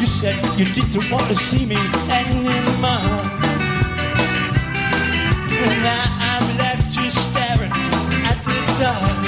You 0.00 0.06
said 0.06 0.38
you 0.58 0.66
didn't 0.72 1.10
want 1.10 1.26
to 1.28 1.36
see 1.36 1.66
me 1.66 1.78
anymore. 2.14 3.26
And 5.50 5.82
now 5.82 6.04
I'm 6.30 6.46
left 6.58 6.92
just 6.94 7.18
staring 7.30 7.74
at 8.30 8.38
the 8.46 8.56
dark. 8.78 9.18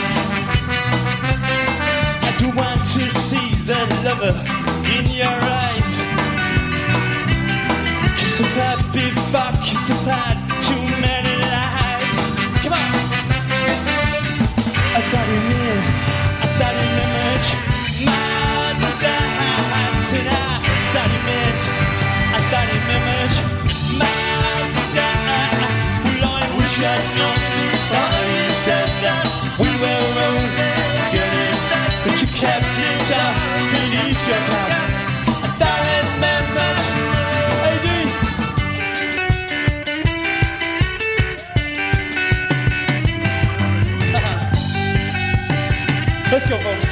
I 2.22 2.30
do 2.38 2.46
want 2.54 2.80
to 2.94 3.02
see 3.26 3.48
the 3.66 3.80
lover 4.06 4.34
in 4.94 5.06
your 5.10 5.34
eyes. 5.34 5.92
Cause 8.18 8.40
if 8.40 8.56
I've 8.56 8.92
been 8.92 9.16
fucked, 9.32 9.58
cause 9.58 9.90
I've 10.06 10.37
Let's 46.50 46.64
go, 46.64 46.87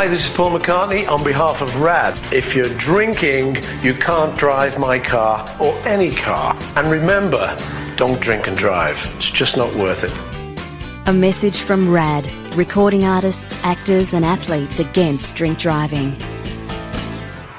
Hi, 0.00 0.08
this 0.08 0.30
is 0.30 0.34
Paul 0.34 0.58
McCartney 0.58 1.06
on 1.06 1.22
behalf 1.22 1.60
of 1.60 1.78
RAD. 1.78 2.18
If 2.32 2.54
you're 2.54 2.74
drinking, 2.78 3.58
you 3.82 3.92
can't 3.92 4.34
drive 4.34 4.78
my 4.78 4.98
car 4.98 5.46
or 5.60 5.74
any 5.86 6.10
car. 6.10 6.56
And 6.74 6.90
remember, 6.90 7.54
don't 7.96 8.18
drink 8.18 8.46
and 8.46 8.56
drive. 8.56 8.96
It's 9.16 9.30
just 9.30 9.58
not 9.58 9.70
worth 9.74 10.04
it. 10.04 11.06
A 11.06 11.12
message 11.12 11.58
from 11.58 11.92
RAD, 11.92 12.32
recording 12.56 13.04
artists, 13.04 13.62
actors, 13.62 14.14
and 14.14 14.24
athletes 14.24 14.80
against 14.80 15.36
drink 15.36 15.58
driving. 15.58 16.16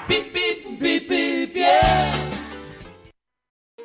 Beep, 0.07 0.33
beep, 0.33 0.79
beep, 0.79 1.07
beep, 1.07 1.53
yeah. 1.53 2.27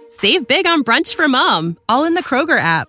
Save 0.09 0.49
big 0.49 0.67
on 0.67 0.83
brunch 0.83 1.15
for 1.15 1.29
mom, 1.29 1.77
all 1.91 2.05
in 2.05 2.15
the 2.15 2.23
Kroger 2.23 2.59
app. 2.59 2.89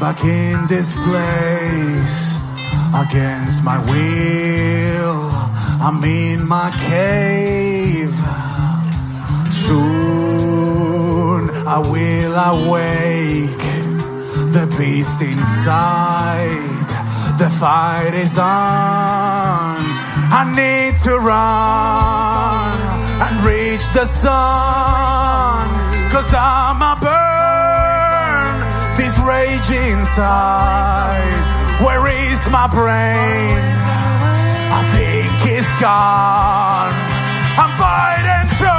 Back 0.00 0.22
in 0.22 0.66
this 0.68 0.96
place 1.04 2.38
against 2.94 3.64
my 3.64 3.78
will. 3.78 5.30
I'm 5.82 6.02
in 6.04 6.46
my 6.46 6.70
cave. 6.88 8.14
Soon 9.52 11.50
I 11.66 11.78
will 11.78 12.34
awake. 12.52 13.64
The 14.52 14.66
beast 14.78 15.20
inside. 15.20 16.88
The 17.40 17.50
fight 17.50 18.14
is 18.14 18.38
on. 18.38 19.78
I 20.30 20.44
need 20.54 20.96
to 21.02 21.18
run 21.18 22.78
and 23.26 23.44
reach 23.44 23.88
the 23.92 24.04
sun. 24.04 25.68
Cause 26.12 26.32
I'm 26.34 26.82
a 26.82 26.96
burn. 27.00 27.37
This 28.98 29.16
rage 29.20 29.70
inside. 29.70 31.22
Where 31.84 32.04
is 32.08 32.50
my 32.50 32.66
brain? 32.66 33.58
I 34.74 34.82
think 34.92 35.56
it's 35.56 35.72
gone. 35.80 36.92
I'm 37.62 37.72
fighting 37.78 38.50
to 38.58 38.77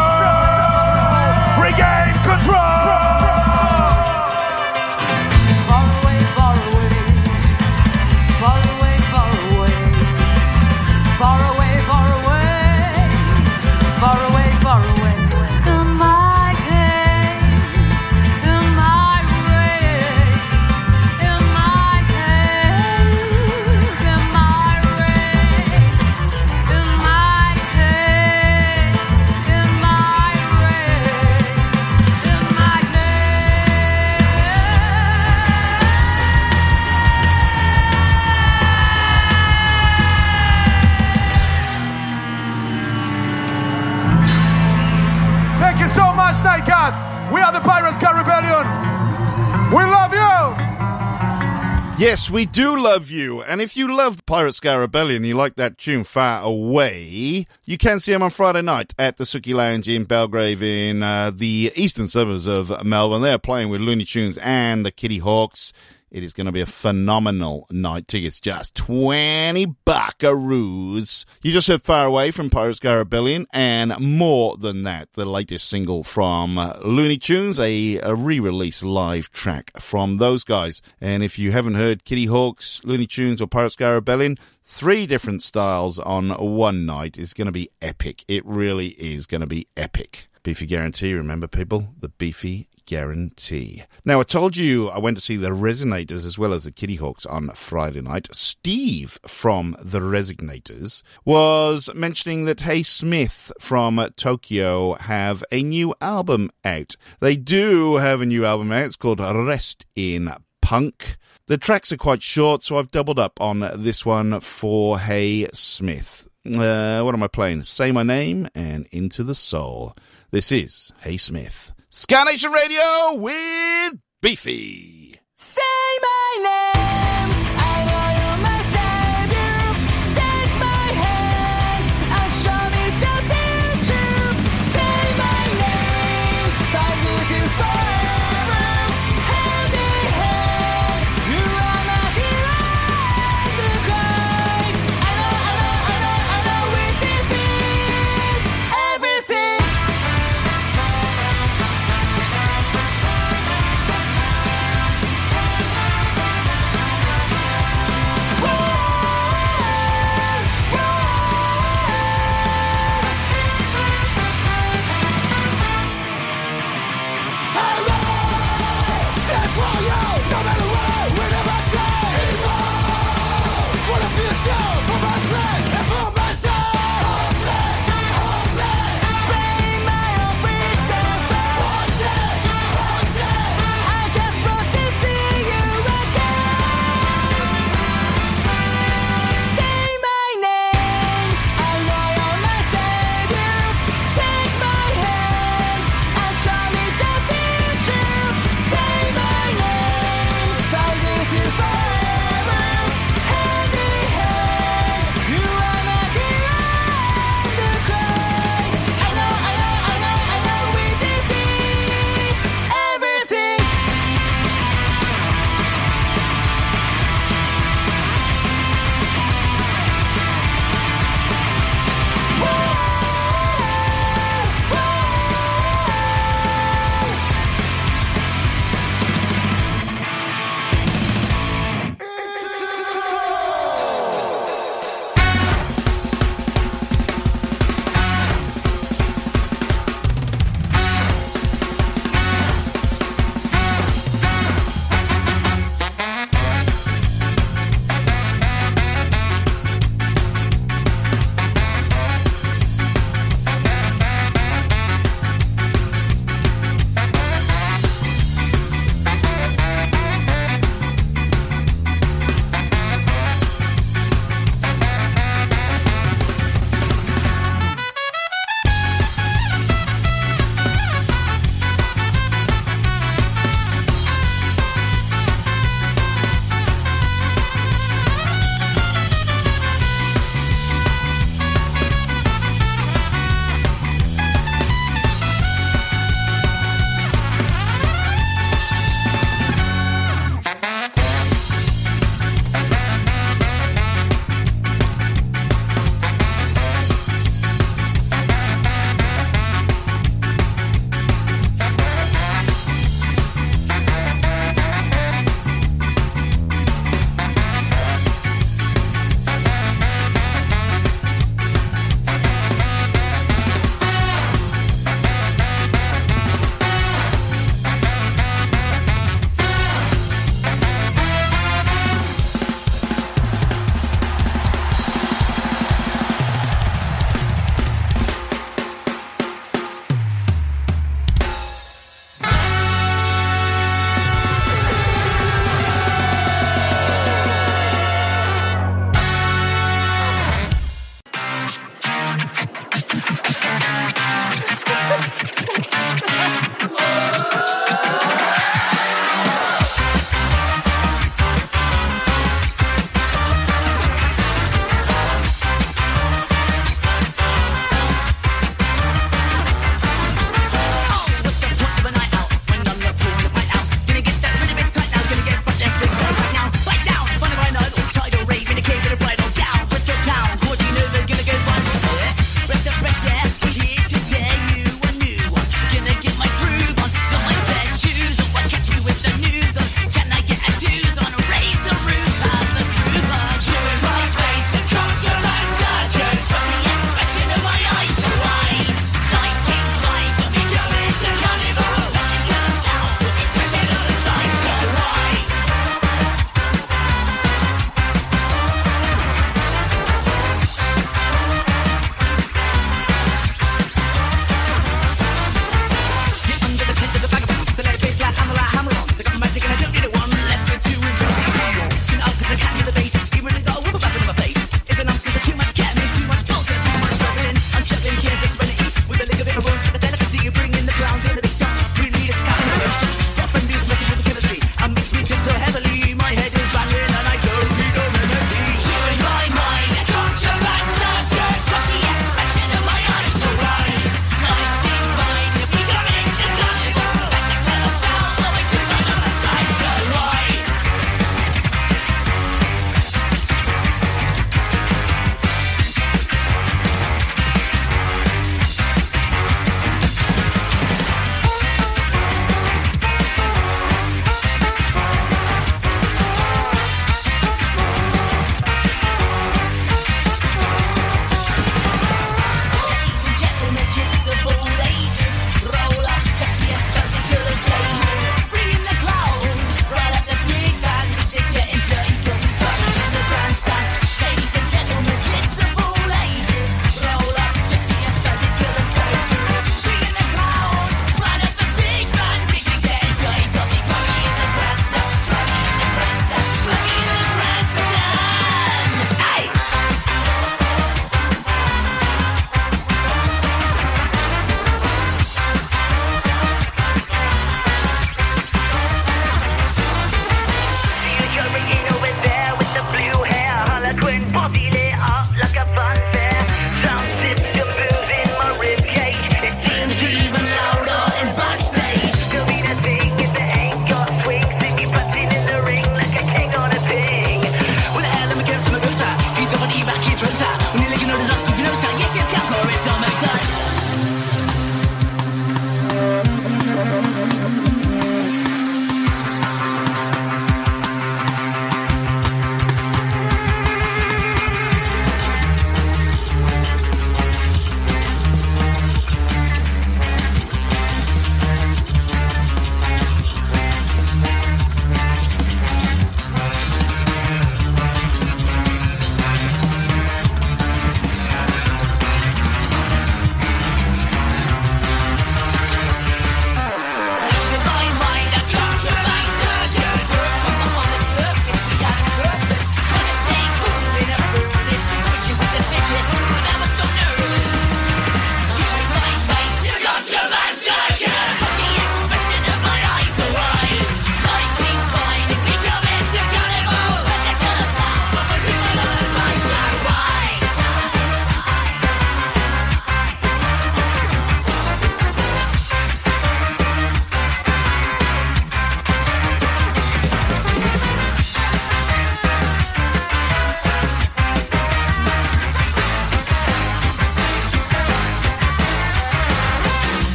Yes, 51.99 52.31
we 52.31 52.45
do 52.45 52.81
love 52.81 53.11
you. 53.11 53.41
And 53.41 53.59
if 53.59 53.75
you 53.75 53.93
love 53.93 54.25
Pirateska 54.25 54.79
Rebellion, 54.79 55.25
you 55.25 55.35
like 55.35 55.55
that 55.55 55.77
tune 55.77 56.05
Far 56.05 56.41
Away, 56.41 57.45
you 57.65 57.77
can 57.77 57.99
see 57.99 58.13
them 58.13 58.23
on 58.23 58.29
Friday 58.29 58.61
night 58.61 58.93
at 58.97 59.17
the 59.17 59.25
Sooki 59.25 59.53
Lounge 59.53 59.89
in 59.89 60.05
Belgrave 60.05 60.63
in 60.63 61.03
uh, 61.03 61.29
the 61.29 61.73
eastern 61.75 62.07
suburbs 62.07 62.47
of 62.47 62.85
Melbourne. 62.85 63.21
They're 63.21 63.37
playing 63.37 63.67
with 63.67 63.81
Loonee 63.81 64.07
Tunes 64.07 64.37
and 64.37 64.85
the 64.85 64.93
Kittyhawks. 64.93 65.73
It 66.11 66.23
is 66.23 66.33
going 66.33 66.45
to 66.45 66.51
be 66.51 66.61
a 66.61 66.65
phenomenal 66.65 67.67
night. 67.69 68.07
Tickets 68.07 68.39
just 68.39 68.73
20 68.75 69.67
buckaroos. 69.85 71.25
You 71.43 71.51
just 71.51 71.67
heard 71.67 71.83
Far 71.83 72.07
Away 72.07 72.31
from 72.31 72.49
Pirateska 72.49 72.97
Rebellion 72.97 73.45
and 73.53 73.97
more 73.99 74.57
than 74.57 74.83
that, 74.83 75.13
the 75.13 75.25
latest 75.25 75.69
single 75.69 76.03
from 76.03 76.57
uh, 76.57 76.73
Loonee 76.75 77.21
Tunes, 77.21 77.59
a, 77.59 77.97
a 77.99 78.15
re-release 78.15 78.83
live 78.83 79.31
track 79.31 79.71
from 79.79 80.17
those 80.17 80.43
guys. 80.43 80.81
And 80.99 81.23
if 81.23 81.37
you 81.37 81.51
haven't 81.51 81.75
heard 81.75 82.05
Kitty 82.05 82.25
Hawks, 82.25 82.81
Loonee 82.83 83.09
Tunes 83.09 83.41
or 83.41 83.47
Pirateska 83.47 83.93
Rebellion, 83.93 84.37
three 84.63 85.05
different 85.05 85.43
styles 85.43 85.99
on 85.99 86.29
one 86.31 86.85
night 86.85 87.17
is 87.17 87.33
going 87.33 87.47
to 87.47 87.51
be 87.51 87.69
epic. 87.81 88.23
It 88.27 88.45
really 88.45 88.89
is 88.89 89.27
going 89.27 89.41
to 89.41 89.47
be 89.47 89.67
epic. 89.77 90.27
Beefy 90.41 90.65
guarantee, 90.65 91.13
remember 91.13 91.47
people? 91.47 91.89
The 91.99 92.09
beefy 92.09 92.67
guarantee. 92.89 93.83
Now, 94.03 94.19
I 94.19 94.23
told 94.23 94.57
you 94.57 94.89
I 94.89 94.97
went 94.97 95.15
to 95.15 95.21
see 95.21 95.35
the 95.35 95.49
Resignators 95.49 96.25
as 96.25 96.39
well 96.39 96.53
as 96.53 96.63
the 96.63 96.71
Kittyhawks 96.71 97.29
on 97.29 97.51
Friday 97.53 98.01
night. 98.01 98.27
Steve 98.31 99.19
from 99.27 99.77
the 99.79 99.99
Resignators 99.99 101.03
was 101.23 101.93
mentioning 101.93 102.45
that 102.45 102.61
Hey 102.61 102.81
Smith 102.81 103.51
from 103.59 104.03
Tokyo 104.15 104.95
have 104.95 105.43
a 105.51 105.61
new 105.61 105.93
album 106.01 106.49
out. 106.65 106.95
They 107.19 107.35
do 107.35 107.97
have 107.97 108.21
a 108.21 108.25
new 108.25 108.43
album 108.43 108.71
out. 108.71 108.85
It's 108.85 108.95
called 108.95 109.19
Rest 109.19 109.85
in 109.95 110.33
Punk. 110.61 111.17
The 111.45 111.57
tracks 111.57 111.91
are 111.91 111.97
quite 111.97 112.23
short, 112.23 112.63
so 112.63 112.77
I've 112.77 112.91
doubled 112.91 113.19
up 113.19 113.39
on 113.39 113.59
this 113.75 114.03
one 114.03 114.39
for 114.39 114.97
Hey 114.97 115.47
Smith. 115.53 116.28
Uh, 116.45 117.01
what 117.01 117.13
am 117.13 117.23
I 117.23 117.27
playing? 117.27 117.63
Say 117.63 117.91
My 117.91 118.03
Name 118.03 118.47
and 118.55 118.87
Into 118.91 119.23
the 119.23 119.35
Soul. 119.35 119.93
This 120.31 120.51
is 120.51 120.93
Hey 121.01 121.17
Smith. 121.17 121.73
Ska 121.89 122.23
Nation 122.25 122.51
Radio 122.51 123.13
with 123.15 123.99
Beefy. 124.21 125.19
Say 125.35 125.61
my 126.01 126.43
name. 126.43 126.68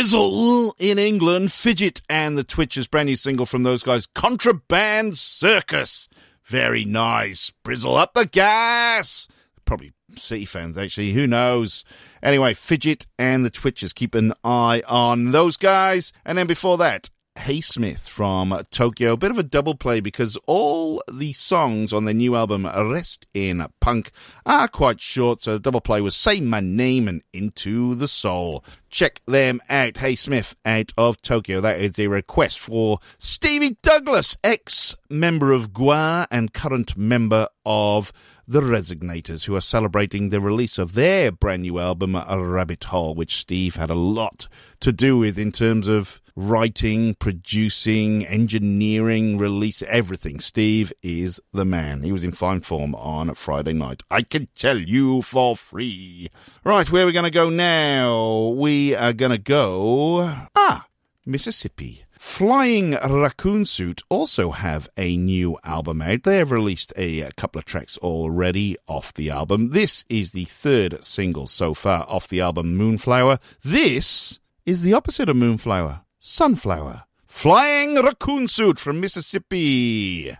Brizzle 0.00 0.72
in 0.78 0.98
England, 0.98 1.52
Fidget 1.52 2.00
and 2.08 2.38
the 2.38 2.42
Twitchers, 2.42 2.90
brand 2.90 3.08
new 3.08 3.16
single 3.16 3.44
from 3.44 3.64
those 3.64 3.82
guys, 3.82 4.06
Contraband 4.06 5.18
Circus. 5.18 6.08
Very 6.42 6.86
nice. 6.86 7.52
Brizzle 7.62 7.98
up 7.98 8.14
the 8.14 8.24
gas. 8.24 9.28
Probably 9.66 9.92
City 10.16 10.46
fans, 10.46 10.78
actually. 10.78 11.12
Who 11.12 11.26
knows? 11.26 11.84
Anyway, 12.22 12.54
Fidget 12.54 13.06
and 13.18 13.44
the 13.44 13.50
Twitchers. 13.50 13.94
Keep 13.94 14.14
an 14.14 14.32
eye 14.42 14.82
on 14.88 15.32
those 15.32 15.58
guys. 15.58 16.14
And 16.24 16.38
then 16.38 16.46
before 16.46 16.78
that, 16.78 17.10
Hey 17.40 17.62
Smith 17.62 18.06
from 18.06 18.54
Tokyo. 18.70 19.12
A 19.12 19.16
bit 19.16 19.30
of 19.30 19.38
a 19.38 19.42
double 19.42 19.74
play 19.74 20.00
because 20.00 20.36
all 20.46 21.02
the 21.10 21.32
songs 21.32 21.90
on 21.90 22.04
their 22.04 22.12
new 22.12 22.36
album, 22.36 22.66
Rest 22.66 23.26
in 23.32 23.66
Punk, 23.80 24.10
are 24.44 24.68
quite 24.68 25.00
short. 25.00 25.42
So 25.42 25.58
double 25.58 25.80
play 25.80 26.02
was 26.02 26.14
Say 26.14 26.40
My 26.40 26.60
Name 26.60 27.08
and 27.08 27.22
Into 27.32 27.94
the 27.94 28.08
Soul. 28.08 28.62
Check 28.90 29.22
them 29.26 29.62
out. 29.70 29.96
Hey 29.96 30.16
Smith 30.16 30.54
out 30.66 30.92
of 30.98 31.22
Tokyo. 31.22 31.62
That 31.62 31.80
is 31.80 31.98
a 31.98 32.08
request 32.08 32.60
for 32.60 32.98
Stevie 33.18 33.78
Douglas, 33.82 34.36
ex 34.44 34.94
member 35.08 35.50
of 35.50 35.72
Gua 35.72 36.26
and 36.30 36.52
current 36.52 36.94
member 36.94 37.48
of 37.64 38.12
the 38.50 38.60
Resignators, 38.60 39.44
who 39.44 39.54
are 39.54 39.60
celebrating 39.60 40.28
the 40.28 40.40
release 40.40 40.76
of 40.76 40.94
their 40.94 41.30
brand 41.30 41.62
new 41.62 41.78
album, 41.78 42.16
A 42.16 42.44
Rabbit 42.44 42.82
Hole, 42.82 43.14
which 43.14 43.36
Steve 43.36 43.76
had 43.76 43.90
a 43.90 43.94
lot 43.94 44.48
to 44.80 44.90
do 44.90 45.16
with 45.16 45.38
in 45.38 45.52
terms 45.52 45.86
of 45.86 46.20
writing, 46.34 47.14
producing, 47.14 48.26
engineering, 48.26 49.38
release, 49.38 49.82
everything. 49.82 50.40
Steve 50.40 50.92
is 51.00 51.40
the 51.52 51.64
man. 51.64 52.02
He 52.02 52.10
was 52.10 52.24
in 52.24 52.32
fine 52.32 52.60
form 52.62 52.96
on 52.96 53.32
Friday 53.34 53.72
night. 53.72 54.02
I 54.10 54.22
can 54.22 54.48
tell 54.56 54.78
you 54.78 55.22
for 55.22 55.54
free. 55.54 56.28
Right, 56.64 56.90
where 56.90 57.04
are 57.04 57.06
we 57.06 57.12
going 57.12 57.24
to 57.26 57.30
go 57.30 57.50
now? 57.50 58.48
We 58.48 58.96
are 58.96 59.12
going 59.12 59.30
to 59.30 59.38
go. 59.38 60.22
Ah, 60.56 60.86
Mississippi. 61.24 62.04
Flying 62.20 62.90
Raccoon 62.92 63.64
Suit 63.64 64.02
also 64.10 64.50
have 64.50 64.90
a 64.98 65.16
new 65.16 65.58
album 65.64 66.02
out. 66.02 66.24
They 66.24 66.36
have 66.36 66.50
released 66.50 66.92
a, 66.94 67.30
couple 67.38 67.58
of 67.58 67.64
tracks 67.64 67.96
already 67.96 68.76
off 68.86 69.14
the 69.14 69.30
album. 69.30 69.70
This 69.70 70.04
is 70.10 70.32
the 70.32 70.44
third 70.44 71.02
single 71.02 71.46
so 71.46 71.72
far 71.72 72.04
off 72.10 72.28
the 72.28 72.42
album 72.42 72.76
Moonflower. 72.76 73.38
This 73.64 74.38
is 74.66 74.82
the 74.82 74.92
opposite 74.92 75.30
of 75.30 75.36
Moonflower, 75.36 76.02
Sunflower. 76.18 77.04
Flying 77.26 77.94
Raccoon 77.94 78.48
Suit 78.48 78.78
from 78.78 79.00
Mississippi. 79.00 80.36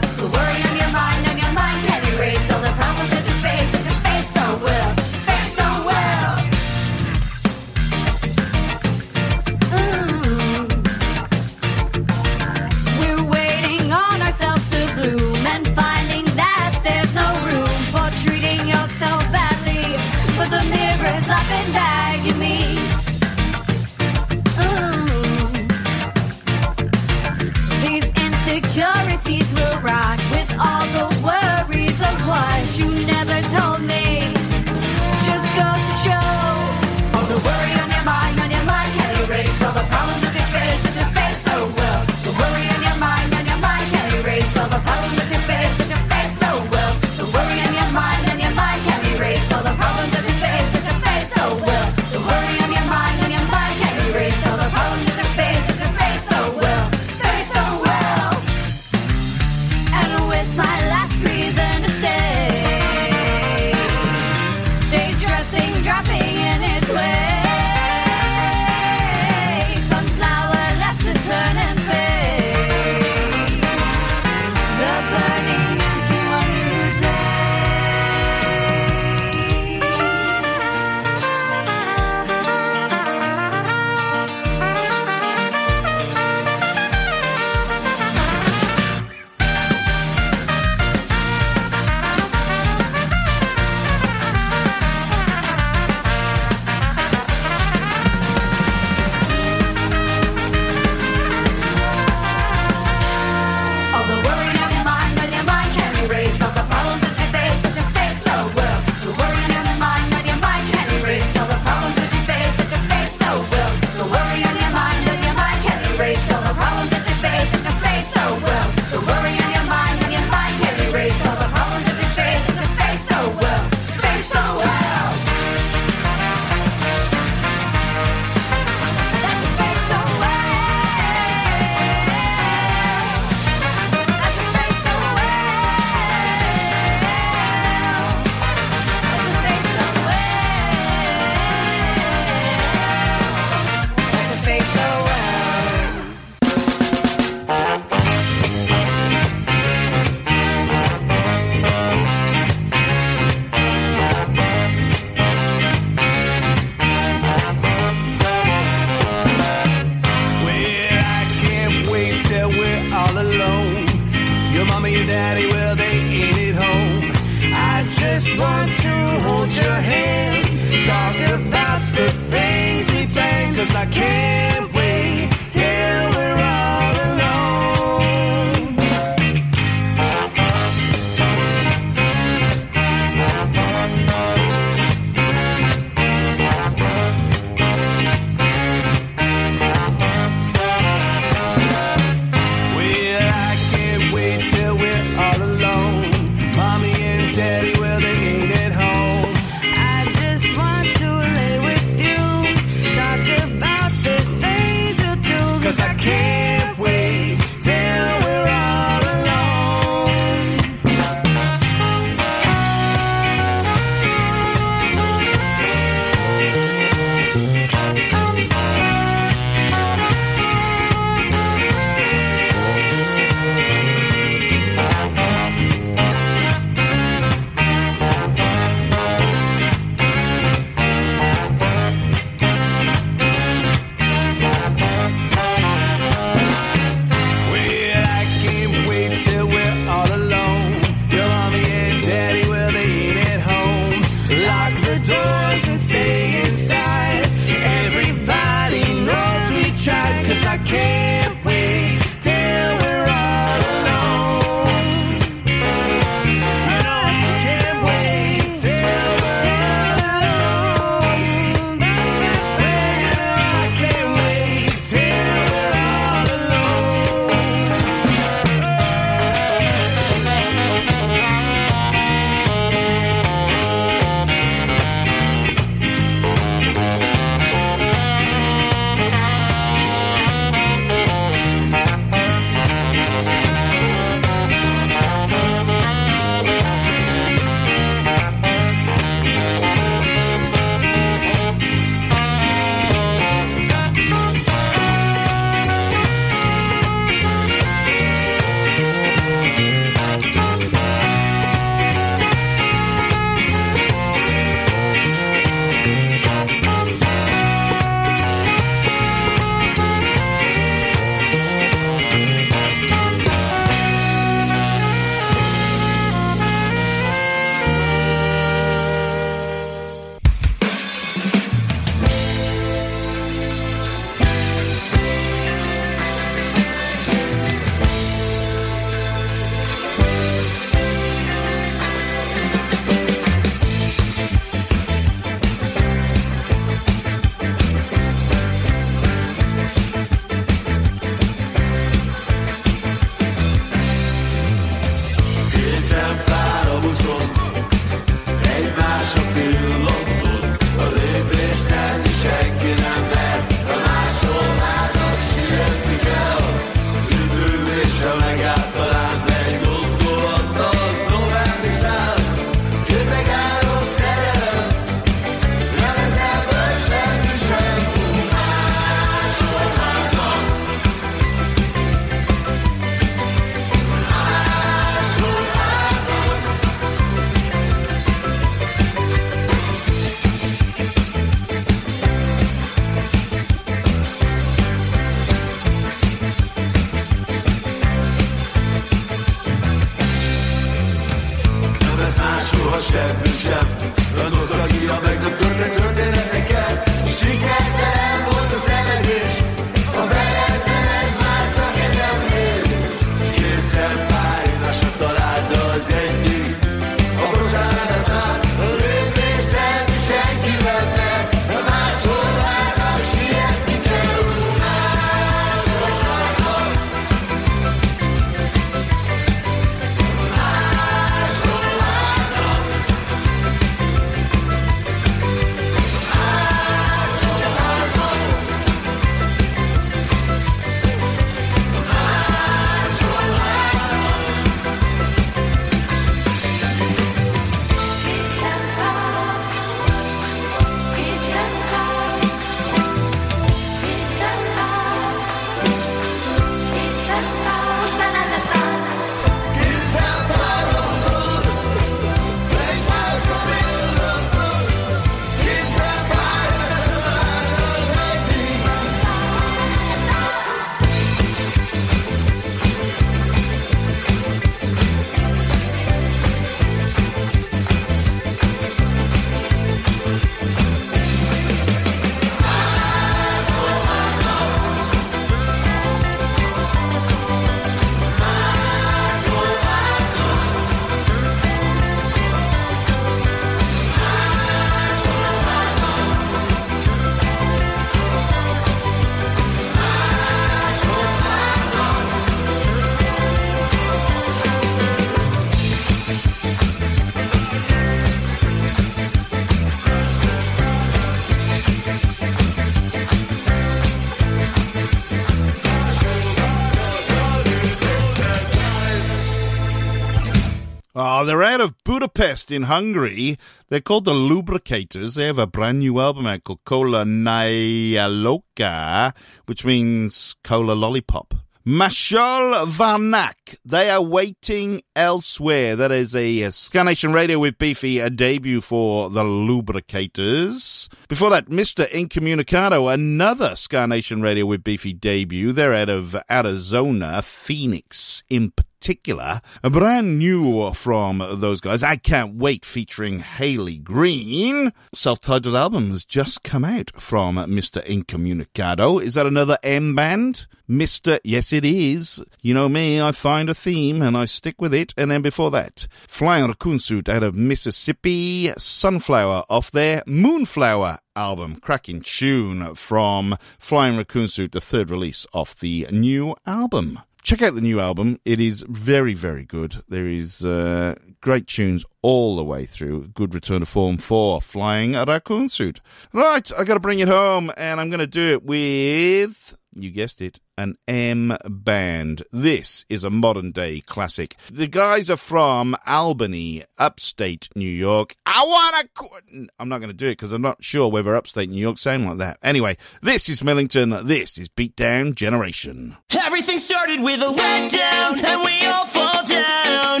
Budapest 512.22 512.52
in 512.52 512.62
Hungary. 512.64 513.38
They're 513.68 513.80
called 513.80 514.04
the 514.04 514.14
Lubricators. 514.14 515.16
They 515.16 515.26
have 515.26 515.38
a 515.38 515.46
brand 515.46 515.80
new 515.80 515.98
album 515.98 516.28
out 516.28 516.44
called 516.44 516.64
Cola 516.64 517.04
Nyaloka, 517.04 519.12
which 519.46 519.64
means 519.64 520.36
cola 520.44 520.74
lollipop. 520.74 521.34
Mashal 521.66 522.64
Varnak. 522.66 523.56
They 523.64 523.90
are 523.90 524.00
waiting 524.00 524.82
elsewhere. 524.94 525.74
That 525.74 525.90
is 525.90 526.14
a, 526.14 526.44
uh 526.44 526.52
Ska 526.52 526.84
Nation 526.84 527.12
Radio 527.12 527.40
with 527.40 527.58
Beefy, 527.58 527.98
a 527.98 528.08
debut 528.08 528.60
for 528.60 529.10
the 529.10 529.24
Lubricators. 529.24 530.88
Before 531.08 531.30
that, 531.30 531.46
Mr. 531.46 531.90
Incommunicado, 531.90 532.86
another 532.86 533.56
Ska 533.56 533.88
Nation 533.88 534.22
Radio 534.22 534.46
with 534.46 534.62
Beefy 534.62 534.92
debut. 534.92 535.50
They're 535.50 535.74
out 535.74 535.88
of 535.88 536.16
Arizona, 536.30 537.20
Phoenix 537.22 538.22
in 538.30 538.52
particular. 538.82 539.40
Brand 539.62 540.18
new 540.18 540.72
from 540.74 541.24
those 541.34 541.60
guys. 541.60 541.84
I 541.84 541.94
Can't 541.94 542.34
Wait 542.34 542.64
featuring 542.64 543.20
Haley 543.20 543.78
Green. 543.78 544.72
Self-titled 544.92 545.54
album 545.54 545.90
has 545.90 546.04
just 546.04 546.42
come 546.42 546.64
out 546.64 546.90
from 547.00 547.36
Mr. 547.36 547.80
Incommunicado. 547.86 548.98
Is 548.98 549.14
that 549.14 549.24
another 549.24 549.56
M 549.62 549.94
band? 549.94 550.48
Mr. 550.68 551.20
Yes, 551.22 551.52
it 551.52 551.64
is. 551.64 552.24
You 552.40 552.54
know 552.54 552.68
me, 552.68 553.00
I 553.00 553.12
find 553.12 553.48
a 553.48 553.54
theme 553.54 554.02
and 554.02 554.16
I 554.16 554.24
stick 554.24 554.60
with 554.60 554.74
it. 554.74 554.92
And 554.96 555.12
then 555.12 555.22
before 555.22 555.52
that, 555.52 555.86
Flying 556.08 556.48
Raccoon 556.48 556.80
Suit 556.80 557.08
out 557.08 557.22
of 557.22 557.36
Mississippi, 557.36 558.52
Sunflower 558.58 559.44
off 559.48 559.70
their 559.70 560.02
Moonflower 560.06 560.98
album. 561.14 561.56
Cracking 561.60 562.00
tune 562.00 562.74
from 562.74 563.36
Flying 563.58 563.96
Raccoon 563.96 564.26
Suit, 564.26 564.52
the 564.52 564.60
third 564.60 564.90
release 564.90 565.24
of 565.32 565.60
the 565.60 565.86
new 565.92 566.34
album. 566.46 566.98
Check 567.22 567.40
out 567.40 567.54
the 567.54 567.60
new 567.60 567.78
album. 567.78 568.18
It 568.24 568.40
is 568.40 568.64
very, 568.68 569.14
very 569.14 569.44
good. 569.44 569.84
There 569.88 570.08
is 570.08 570.44
uh, 570.44 570.96
great 571.20 571.46
tunes 571.46 571.84
all 572.02 572.34
the 572.34 572.42
way 572.42 572.66
through. 572.66 573.08
Good 573.14 573.32
return 573.32 573.60
to 573.60 573.66
form 573.66 573.98
for 573.98 574.40
Flying 574.42 574.96
a 574.96 575.04
Raccoon 575.04 575.48
Suit. 575.48 575.80
Right, 576.12 576.50
I 576.58 576.64
got 576.64 576.74
to 576.74 576.80
bring 576.80 576.98
it 576.98 577.06
home, 577.06 577.52
and 577.56 577.80
I'm 577.80 577.90
going 577.90 578.00
to 578.00 578.08
do 578.08 578.32
it 578.32 578.42
with, 578.44 579.56
you 579.74 579.90
guessed 579.90 580.20
it, 580.20 580.40
an 580.58 580.76
M 580.86 581.36
band. 581.44 582.22
This 582.32 582.84
is 582.88 583.04
a 583.04 583.10
modern 583.10 583.52
day 583.52 583.80
classic. 583.80 584.36
The 584.50 584.66
guys 584.66 585.10
are 585.10 585.16
from 585.16 585.76
Albany, 585.86 586.64
upstate 586.78 587.48
New 587.56 587.68
York. 587.68 588.14
I 588.26 588.44
wanna. 588.46 588.88
Qu- 588.94 589.48
I'm 589.58 589.68
not 589.68 589.80
to 589.82 589.92
do 589.92 590.06
it 590.08 590.12
because 590.12 590.32
I'm 590.32 590.42
not 590.42 590.62
sure 590.62 590.90
whether 590.90 591.14
upstate 591.14 591.48
New 591.50 591.60
York 591.60 591.78
sound 591.78 592.06
like 592.06 592.18
that. 592.18 592.38
Anyway, 592.42 592.76
this 593.02 593.28
is 593.28 593.42
Millington. 593.42 594.06
This 594.06 594.38
is 594.38 594.48
Beatdown 594.48 595.14
Generation. 595.14 595.96
Everything 596.10 596.58
started 596.58 597.02
with 597.02 597.20
a 597.20 597.26
letdown, 597.26 598.22
and 598.24 598.44
we 598.44 598.66
all 598.66 598.86
fall 598.86 599.24
down, 599.26 600.00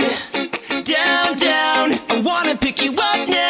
down, 0.84 1.36
down. 1.36 1.92
I 2.10 2.22
wanna 2.24 2.56
pick 2.56 2.82
you 2.82 2.92
up 2.92 3.28
now 3.28 3.41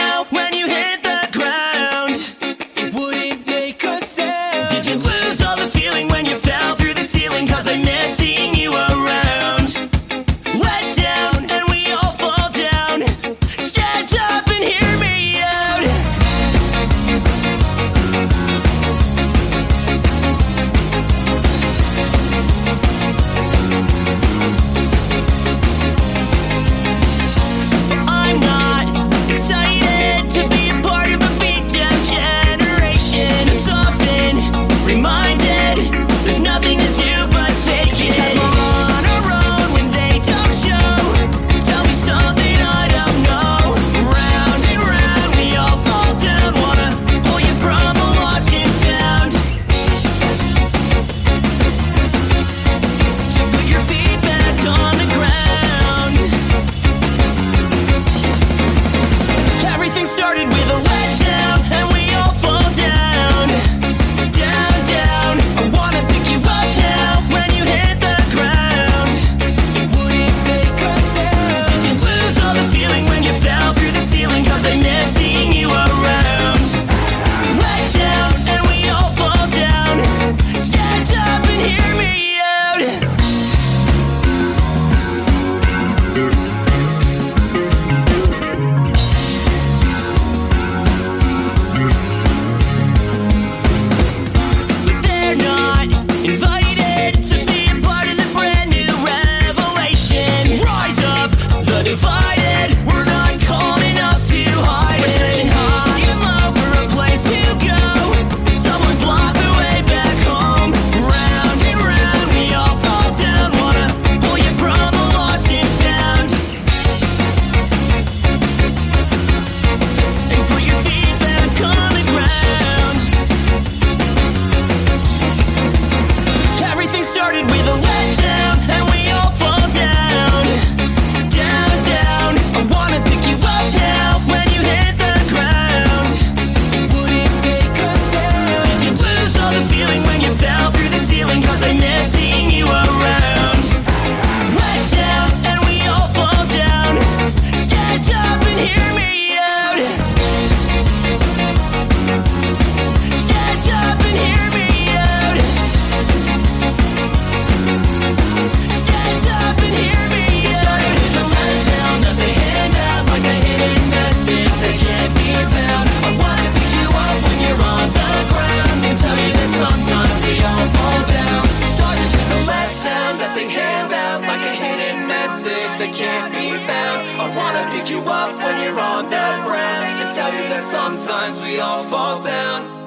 sometimes 180.72 181.38
we 181.38 181.60
all 181.60 181.82
fall 181.82 182.18
down. 182.18 182.81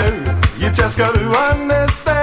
You. 0.00 0.66
You 0.66 0.70
just 0.72 0.98
got 0.98 1.14
to 1.14 1.30
understand 1.30 2.19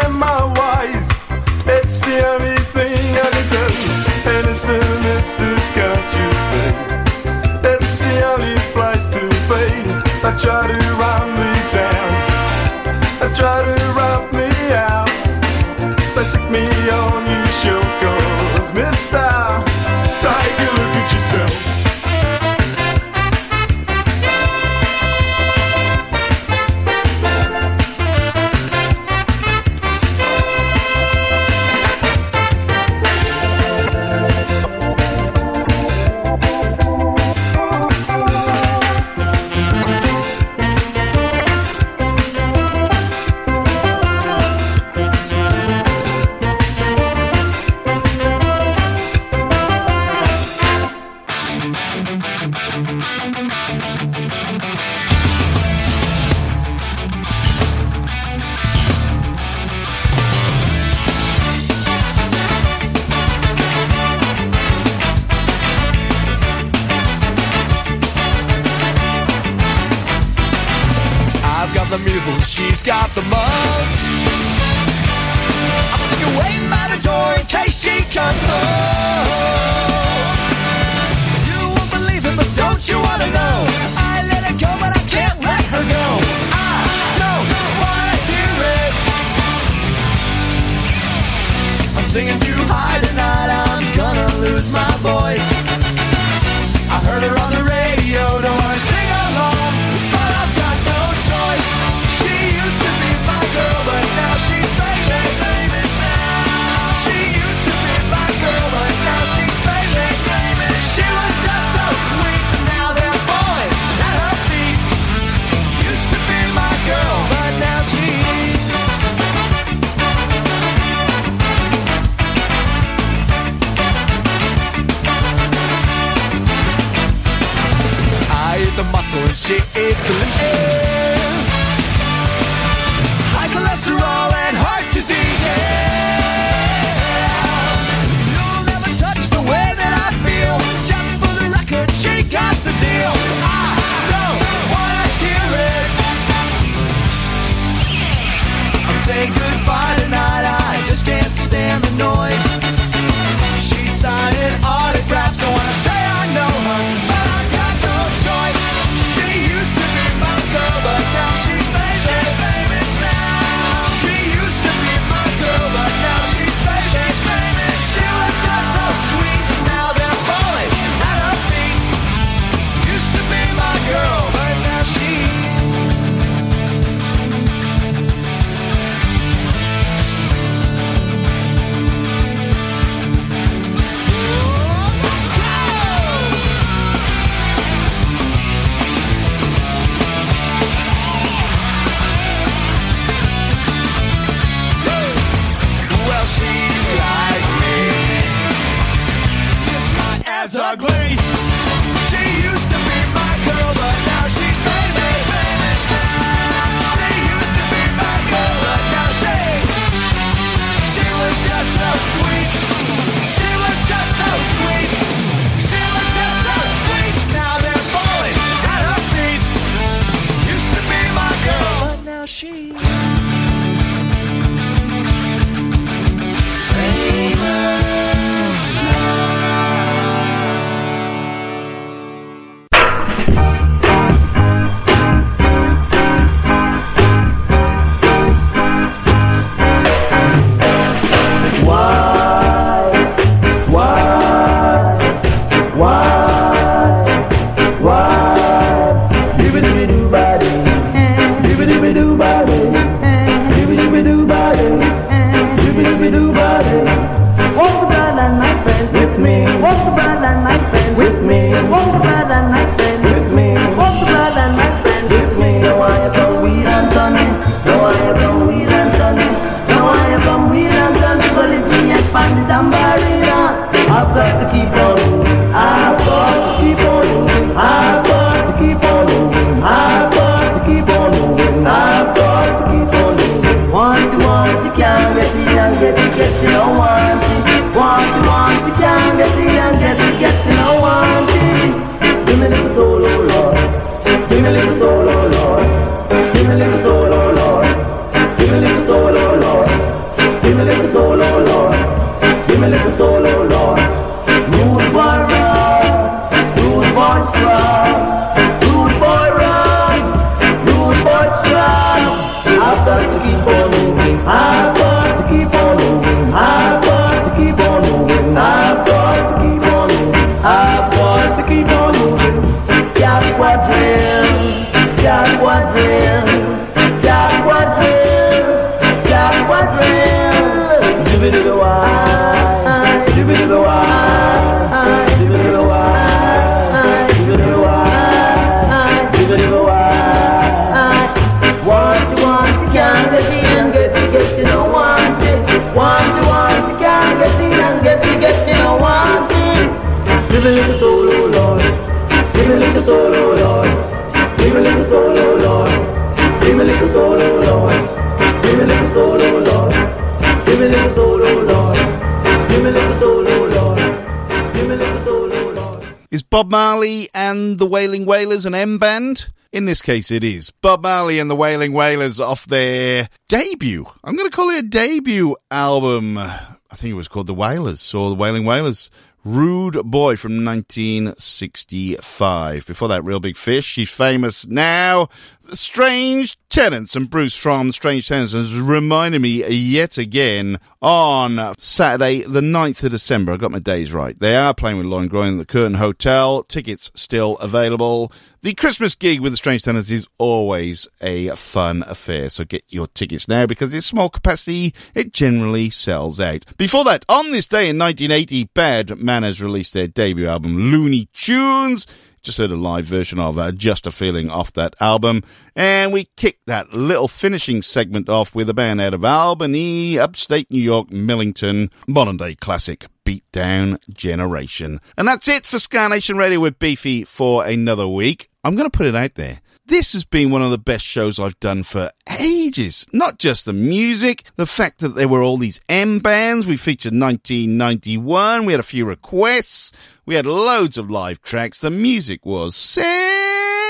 Bob 366.48 366.52
Marley 366.52 367.10
and 367.14 367.60
the 367.60 367.66
Wailing 367.66 368.06
Wailers 368.06 368.46
and 368.46 368.56
M 368.56 368.78
Band? 368.78 369.28
In 369.52 369.66
this 369.66 369.82
case, 369.82 370.10
it 370.12 370.24
is 370.24 370.50
Bob 370.50 370.82
Marley 370.82 371.20
and 371.20 371.30
the 371.30 371.36
Wailing 371.36 371.74
Wailers 371.74 372.22
off 372.22 372.46
their 372.46 373.10
debut. 373.28 373.86
I'm 374.02 374.16
going 374.16 374.30
to 374.30 374.36
call 374.36 374.52
it 374.52 374.60
a 374.60 374.64
debut 374.64 375.36
album. 375.52 376.18
I 376.18 376.48
think 376.76 376.92
it 376.92 376.96
was 376.96 377.10
called 377.10 377.28
The 377.28 377.34
Wailers 377.34 377.94
or 377.94 378.08
The 378.08 378.16
Wailing 378.16 378.46
Wailers. 378.46 378.90
Rude 379.26 379.74
Boy 379.84 380.16
from 380.16 380.46
1965. 380.46 382.66
Before 382.66 382.88
that, 382.88 383.04
Reel 383.04 383.20
Big 383.20 383.36
Fish. 383.36 383.66
She's 383.66 383.92
famous 383.92 384.48
now. 384.48 385.10
Strange 385.54 386.38
Tenants 386.50 386.96
and 386.96 387.10
Bruce 387.10 387.36
from 387.36 387.72
Strange 387.72 388.08
Tenants 388.08 388.34
has 388.34 388.60
reminded 388.60 389.22
me 389.22 389.48
yet 389.48 389.98
again 389.98 390.60
on 390.82 391.56
Saturday, 391.58 392.22
the 392.22 392.42
9th 392.42 392.84
of 392.84 392.92
December. 392.92 393.34
I 393.34 393.38
got 393.38 393.52
my 393.52 393.60
days 393.60 393.94
right. 393.94 394.18
They 394.18 394.36
are 394.36 394.54
playing 394.54 394.78
with 394.78 394.88
Lauren 394.88 395.08
Groin 395.08 395.34
at 395.34 395.38
the 395.38 395.46
Curtin 395.46 395.76
Hotel. 395.76 396.44
Tickets 396.44 396.92
still 396.96 397.38
available. 397.38 398.12
The 398.42 398.54
Christmas 398.54 398.96
gig 398.96 399.20
with 399.20 399.34
the 399.34 399.38
Strange 399.38 399.64
Tenants 399.64 399.92
is 399.92 400.08
always 400.18 400.88
a 401.02 401.30
fun 401.36 401.84
affair, 401.88 402.30
so 402.30 402.46
get 402.46 402.64
your 402.68 402.88
tickets 402.88 403.28
now 403.28 403.46
because 403.46 403.74
it's 403.74 403.86
small 403.86 404.10
capacity. 404.10 404.74
It 404.94 405.12
generally 405.12 405.70
sells 405.70 406.20
out. 406.20 406.46
Before 406.58 406.84
that, 406.86 407.04
on 407.10 407.32
this 407.32 407.48
day 407.48 407.70
in 407.70 407.78
1980, 407.78 408.46
Bad 408.54 409.00
Manners 409.00 409.42
released 409.42 409.74
their 409.74 409.88
debut 409.88 410.28
album, 410.28 410.56
Loonee 410.56 411.08
Tunes. 411.14 411.88
Just 412.24 412.38
heard 412.38 412.52
a 412.52 412.56
live 412.56 412.86
version 412.86 413.20
of 413.20 413.38
uh, 413.38 413.52
Just 413.52 413.88
a 413.88 413.92
Feeling 413.92 414.30
off 414.30 414.52
that 414.54 414.76
album. 414.80 415.24
And 415.56 415.94
we 415.94 416.10
kicked 416.16 416.46
that 416.48 416.74
little 416.74 417.08
finishing 417.08 417.62
segment 417.62 418.10
off 418.10 418.36
with 418.36 418.50
a 418.50 418.54
band 418.54 418.82
out 418.82 418.94
of 418.94 419.06
Albany, 419.06 419.98
upstate 419.98 420.52
New 420.52 420.62
York, 420.62 420.92
Millington, 420.92 421.72
modern 421.88 422.18
day 422.18 422.36
classic 422.36 422.86
Beatdown 423.06 423.80
Generation. 423.90 424.82
And 424.98 425.08
that's 425.08 425.28
it 425.28 425.46
for 425.46 425.60
Ska 425.60 425.90
Nation 425.90 426.18
Radio 426.18 426.42
with 426.42 426.60
Beefy 426.60 427.06
for 427.06 427.46
another 427.46 427.88
week. 427.88 428.30
I'm 428.44 428.56
going 428.56 428.70
to 428.70 428.78
put 428.78 428.86
it 428.86 428.96
out 428.96 429.16
there. 429.16 429.40
This 429.68 429.92
has 429.94 430.06
been 430.06 430.32
one 430.32 430.42
of 430.42 430.50
the 430.50 430.58
best 430.58 430.86
shows 430.86 431.20
I've 431.20 431.38
done 431.42 431.64
for 431.64 431.92
ages. 432.18 432.86
Not 432.94 433.20
just 433.20 433.44
the 433.44 433.52
music, 433.52 434.24
the 434.38 434.46
fact 434.46 434.80
that 434.80 434.96
there 434.96 435.10
were 435.10 435.22
all 435.22 435.36
these 435.36 435.60
M 435.68 436.00
bands. 436.00 436.48
We 436.48 436.56
featured 436.56 436.94
1991. 436.94 438.46
We 438.46 438.54
had 438.54 438.62
a 438.62 438.64
few 438.64 438.86
requests. 438.86 439.74
We 440.06 440.16
had 440.16 440.26
loads 440.26 440.78
of 440.78 440.90
live 440.90 441.22
tracks. 441.22 441.60
The 441.60 441.70
music 441.70 442.26
was 442.26 442.56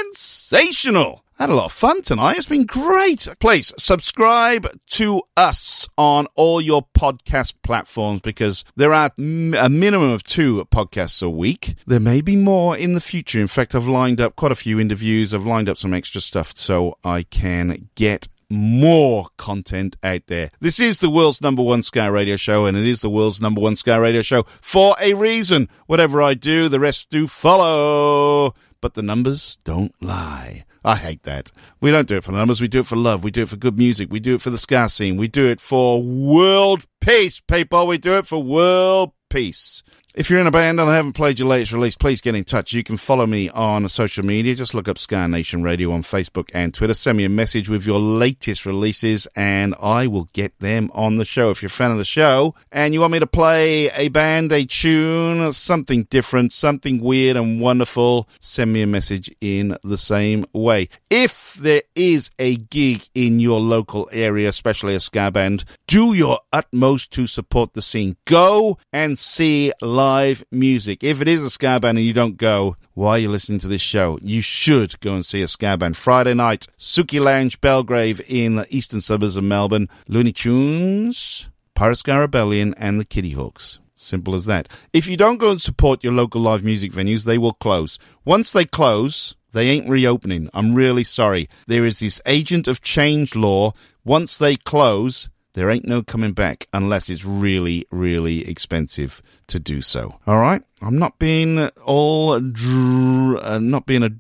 sensational. 0.06 1.24
I 1.40 1.44
had 1.44 1.52
a 1.52 1.56
lot 1.56 1.66
of 1.66 1.72
fun 1.72 2.02
tonight. 2.02 2.38
It's 2.38 2.48
been 2.48 2.66
great. 2.66 3.28
Please 3.40 3.72
subscribe 3.78 4.68
to 4.88 5.22
us 5.36 5.88
on 5.96 6.26
all 6.34 6.60
your 6.60 6.88
podcast 6.98 7.54
platforms 7.62 8.22
because 8.22 8.66
there 8.76 8.92
are 8.92 9.12
a 9.20 9.22
minimum 9.70 10.10
of 10.10 10.24
two 10.24 10.66
podcasts 10.72 11.22
a 11.22 11.30
week. 11.30 11.76
There 11.86 12.00
may 12.00 12.22
be 12.22 12.36
more 12.36 12.76
in 12.76 12.94
the 12.94 13.00
future. 13.00 13.40
In 13.40 13.46
fact, 13.46 13.76
I've 13.76 13.88
lined 13.88 14.20
up 14.20 14.36
quite 14.36 14.52
a 14.52 14.56
few 14.56 14.80
interviews. 14.80 15.32
I've 15.32 15.46
lined 15.46 15.70
up 15.70 15.78
some 15.78 15.94
extra 15.94 16.22
stuff 16.22 16.54
so 16.56 16.98
I 17.04 17.22
can 17.22 17.90
get 17.94 18.28
more 18.50 19.28
content 19.38 19.96
out 20.04 20.22
there. 20.28 20.52
This 20.60 20.80
is 20.80 21.00
the 21.00 21.10
world's 21.10 21.42
number 21.42 21.62
one 21.62 21.84
Ska 21.84 22.12
Radio 22.12 22.36
show, 22.36 22.66
and 22.66 22.78
it 22.78 22.86
is 22.86 23.02
the 23.02 23.10
world's 23.10 23.42
number 23.42 23.62
one 23.62 23.76
Ska 23.76 24.00
Radio 24.00 24.22
show 24.22 24.44
for 24.62 24.96
a 25.02 25.14
reason. 25.14 25.70
Whatever 25.88 26.22
I 26.22 26.34
do, 26.34 26.70
the 26.70 26.80
rest 26.80 27.10
do 27.10 27.28
follow. 27.28 28.54
But 28.80 28.94
the 28.94 29.02
numbers 29.02 29.58
don't 29.64 29.94
lie. 30.02 30.66
I 30.84 30.96
hate 30.96 31.24
that. 31.24 31.52
We 31.82 31.92
don't 31.92 32.08
do 32.08 32.16
it 32.16 32.24
for 32.24 32.32
the 32.32 32.38
numbers. 32.38 32.62
We 32.62 32.68
do 32.68 32.80
it 32.80 32.86
for 32.86 32.96
love. 32.96 33.24
We 33.24 33.32
do 33.32 33.42
it 33.42 33.50
for 33.50 33.58
good 33.58 33.78
music. 33.78 34.08
We 34.10 34.20
do 34.20 34.36
it 34.36 34.42
for 34.42 34.52
the 34.52 34.58
ska 34.58 34.88
scene. 34.88 35.18
We 35.18 35.28
do 35.28 35.48
it 35.48 35.60
for 35.60 36.02
world 36.02 36.86
peace, 37.02 37.42
people. 37.42 37.88
We 37.88 37.98
do 37.98 38.18
it 38.18 38.26
for 38.26 38.42
world 38.42 39.12
peace. 39.30 39.84
If 40.18 40.32
you're 40.32 40.40
in 40.40 40.48
a 40.48 40.52
band 40.52 40.80
and 40.80 40.90
I 40.90 40.96
haven't 40.96 41.14
played 41.14 41.38
your 41.38 41.48
latest 41.48 41.72
release, 41.72 41.96
please 41.96 42.22
get 42.22 42.34
in 42.34 42.44
touch. 42.44 42.74
You 42.74 42.84
can 42.84 42.98
follow 42.98 43.28
me 43.28 43.52
on 43.52 43.88
social 43.88 44.26
media. 44.26 44.56
Just 44.56 44.74
look 44.74 44.88
up 44.88 44.98
Ska 44.98 45.28
Nation 45.28 45.62
Radio 45.62 45.92
on 45.92 46.02
Facebook 46.02 46.50
and 46.56 46.74
Twitter. 46.74 46.96
Send 46.96 47.20
me 47.20 47.26
a 47.26 47.30
message 47.30 47.70
with 47.70 47.86
your 47.86 48.00
latest 48.00 48.66
releases 48.66 49.28
and 49.36 49.76
I 49.80 50.08
will 50.08 50.28
get 50.34 50.58
them 50.58 50.90
on 50.96 51.18
the 51.18 51.24
show. 51.24 51.52
If 51.52 51.62
you're 51.62 51.68
a 51.68 51.70
fan 51.70 51.92
of 51.92 52.00
the 52.00 52.04
show 52.04 52.56
and 52.72 52.96
you 52.96 53.02
want 53.02 53.14
me 53.14 53.20
to 53.20 53.28
play 53.28 53.92
a 53.92 54.08
band, 54.08 54.52
a 54.52 54.66
tune, 54.66 55.54
something 55.54 56.06
different, 56.06 56.52
something 56.52 57.00
weird 57.00 57.38
and 57.38 57.62
wonderful, 57.62 58.28
send 58.40 58.74
me 58.74 58.82
a 58.82 58.88
message 58.88 59.30
in 59.40 59.78
the 59.84 60.00
same 60.00 60.48
way. 60.52 60.90
If 61.12 61.54
there 61.54 61.84
is 61.94 62.32
a 62.40 62.56
gig 62.56 63.04
in 63.14 63.40
your 63.40 63.60
local 63.60 64.10
area, 64.12 64.50
especially 64.50 64.96
a 64.96 65.00
ska 65.00 65.30
band, 65.30 65.64
do 65.86 66.16
your 66.16 66.40
utmost 66.52 67.12
to 67.12 67.28
support 67.28 67.76
the 67.76 67.84
scene. 67.84 68.18
Go 68.26 68.80
and 68.92 69.16
see 69.16 69.72
live 69.80 70.07
music. 70.52 71.04
If 71.04 71.22
it 71.22 71.28
is 71.28 71.44
a 71.44 71.50
ska 71.50 71.80
band 71.80 71.98
and 71.98 72.06
you 72.06 72.14
don't 72.14 72.38
go, 72.38 72.76
why 72.94 73.12
are 73.12 73.20
you 73.20 73.30
listening 73.30 73.60
to 73.60 73.68
this 73.68 73.82
show? 73.82 74.18
You 74.22 74.42
should 74.42 75.00
go 75.02 75.14
and 75.14 75.26
see 75.26 75.42
a 75.42 75.48
ska 75.48 75.78
band. 75.78 75.98
Friday 75.98 76.34
night, 76.34 76.68
Sooki 76.80 77.20
Lounge, 77.20 77.60
Belgrave 77.62 78.22
in 78.28 78.56
the 78.56 78.76
eastern 78.76 79.02
suburbs 79.02 79.38
of 79.38 79.44
Melbourne. 79.44 79.90
Loonee 80.10 80.34
Tunes, 80.34 81.50
Pirateska 81.76 82.20
Rebellion, 82.20 82.74
and 82.78 83.00
the 83.00 83.06
Kittyhawks. 83.06 83.80
Simple 83.94 84.36
as 84.36 84.46
that. 84.46 84.70
If 84.94 85.08
you 85.08 85.18
don't 85.18 85.38
go 85.38 85.52
and 85.52 85.62
support 85.62 86.04
your 86.04 86.14
local 86.14 86.42
live 86.42 86.64
music 86.64 86.92
venues, 86.92 87.26
they 87.26 87.38
will 87.38 87.54
close. 87.54 87.98
Once 88.24 88.52
they 88.52 88.66
close, 88.66 89.36
they 89.54 89.70
ain't 89.70 89.90
reopening. 89.90 90.50
I'm 90.54 90.76
really 90.76 91.04
sorry. 91.04 91.50
There 91.66 91.86
is 91.86 92.00
this 92.00 92.22
agent 92.26 92.68
of 92.68 92.82
change 92.82 93.36
law. 93.36 93.74
Once 94.06 94.38
they 94.38 94.56
close, 94.56 95.30
there 95.58 95.72
ain't 95.72 95.88
no 95.88 96.04
coming 96.04 96.34
back 96.34 96.68
unless 96.72 97.10
it's 97.10 97.26
really, 97.26 97.84
really 97.90 98.48
expensive 98.48 99.24
to 99.48 99.60
do 99.60 99.82
so. 99.82 100.20
All 100.28 100.38
right? 100.38 100.62
I'm 100.84 101.00
not 101.00 101.18
being 101.18 101.68
all 101.84 102.40
dr- 102.40 103.44
uh, 103.44 103.58
not 103.58 103.88
being 103.88 104.04
a 104.04 104.12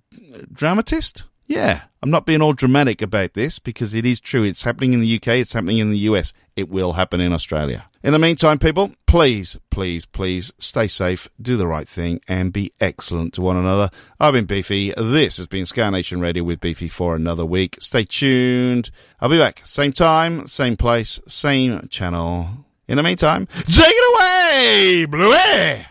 dramatist. 0.51 1.25
Yeah, 1.45 1.81
I'm 2.01 2.09
not 2.09 2.25
being 2.25 2.41
all 2.41 2.53
dramatic 2.53 3.03
about 3.03 3.35
this 3.35 3.59
because 3.59 3.93
it 3.93 4.03
is 4.03 4.19
true. 4.19 4.41
It's 4.41 4.63
happening 4.63 4.93
in 4.93 5.01
the 5.01 5.15
UK, 5.15 5.27
it's 5.27 5.53
happening 5.53 5.77
in 5.77 5.91
the 5.91 5.99
US. 6.09 6.33
It 6.55 6.69
will 6.69 6.93
happen 6.93 7.21
in 7.21 7.31
Australia. 7.31 7.85
In 8.07 8.13
the 8.13 8.19
meantime, 8.19 8.57
people, 8.57 8.93
please, 9.05 9.57
please, 9.69 10.05
please 10.05 10.53
stay 10.59 10.87
safe, 10.87 11.27
do 11.41 11.57
the 11.57 11.67
right 11.67 11.85
thing, 11.85 12.21
and 12.25 12.53
be 12.53 12.71
excellent 12.79 13.33
to 13.33 13.41
one 13.41 13.57
another. 13.57 13.89
I've 14.17 14.31
been 14.31 14.45
Beefy. 14.45 14.93
This 14.95 15.35
has 15.35 15.47
been 15.47 15.65
Ska 15.65 15.91
Nation 15.91 16.21
Radio 16.21 16.45
with 16.45 16.61
Beefy 16.61 16.87
for 16.87 17.17
another 17.17 17.45
week. 17.45 17.75
Stay 17.81 18.05
tuned. 18.05 18.91
I'll 19.19 19.27
be 19.27 19.37
back. 19.37 19.59
Same 19.65 19.91
time, 19.91 20.47
same 20.47 20.77
place, 20.77 21.19
same 21.27 21.89
channel. 21.89 22.47
In 22.87 22.95
the 22.95 23.03
meantime, 23.03 23.45
take 23.67 23.89
it 23.89 24.13
away, 24.15 25.05
Bluey! 25.05 25.85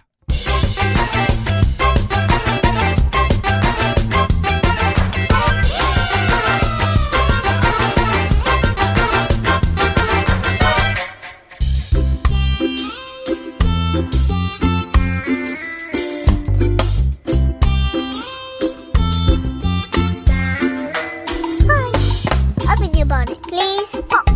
Please. 23.57 24.03
Pop. 24.11 24.29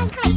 Okay. 0.00 0.30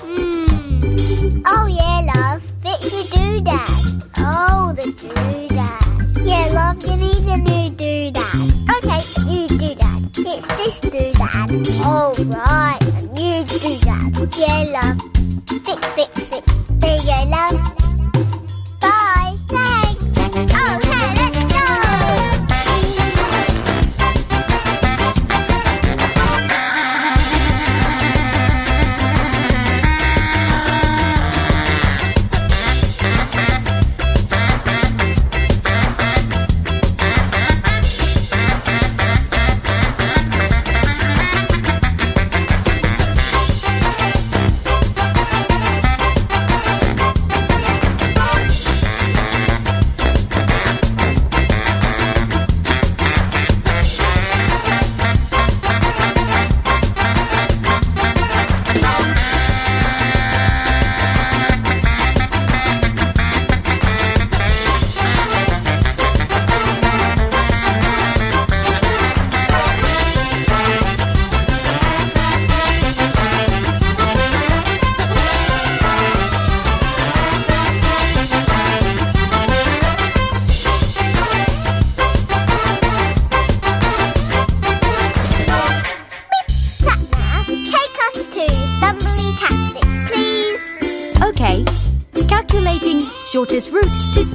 Hmm. 0.00 1.42
Oh 1.46 1.66
yeah, 1.68 2.00
love. 2.14 2.42
Fix 2.64 2.80
your 2.92 3.04
doodad. 3.12 3.68
Oh, 4.16 4.72
the 4.72 4.86
doodad. 5.00 5.82
Yeah, 6.24 6.46
love, 6.56 6.80
you 6.86 6.96
need 6.96 7.24
a 7.28 7.36
new 7.36 7.66
doodad. 7.80 8.36
Okay, 8.76 9.00
new 9.28 9.46
doodad. 9.60 10.00
It's 10.32 10.46
this 10.58 10.76
doodad. 10.92 11.48
Oh 11.84 12.14
right, 12.32 12.82
a 12.82 13.02
new 13.16 13.44
doodad. 13.44 14.10
Yeah, 14.40 14.60
love. 14.76 14.96
Fix, 15.66 15.86
fix, 15.96 16.12
fix. 16.30 16.46
There 16.80 17.00
you 17.08 17.20
love. 17.30 17.91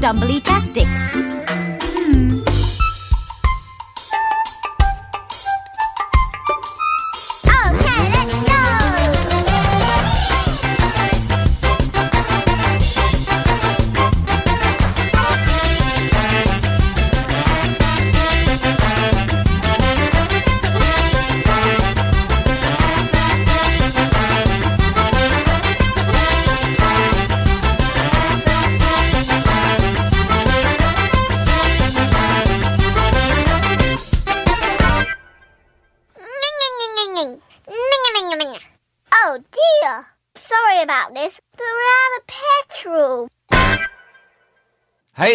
Dumbly 0.07 0.46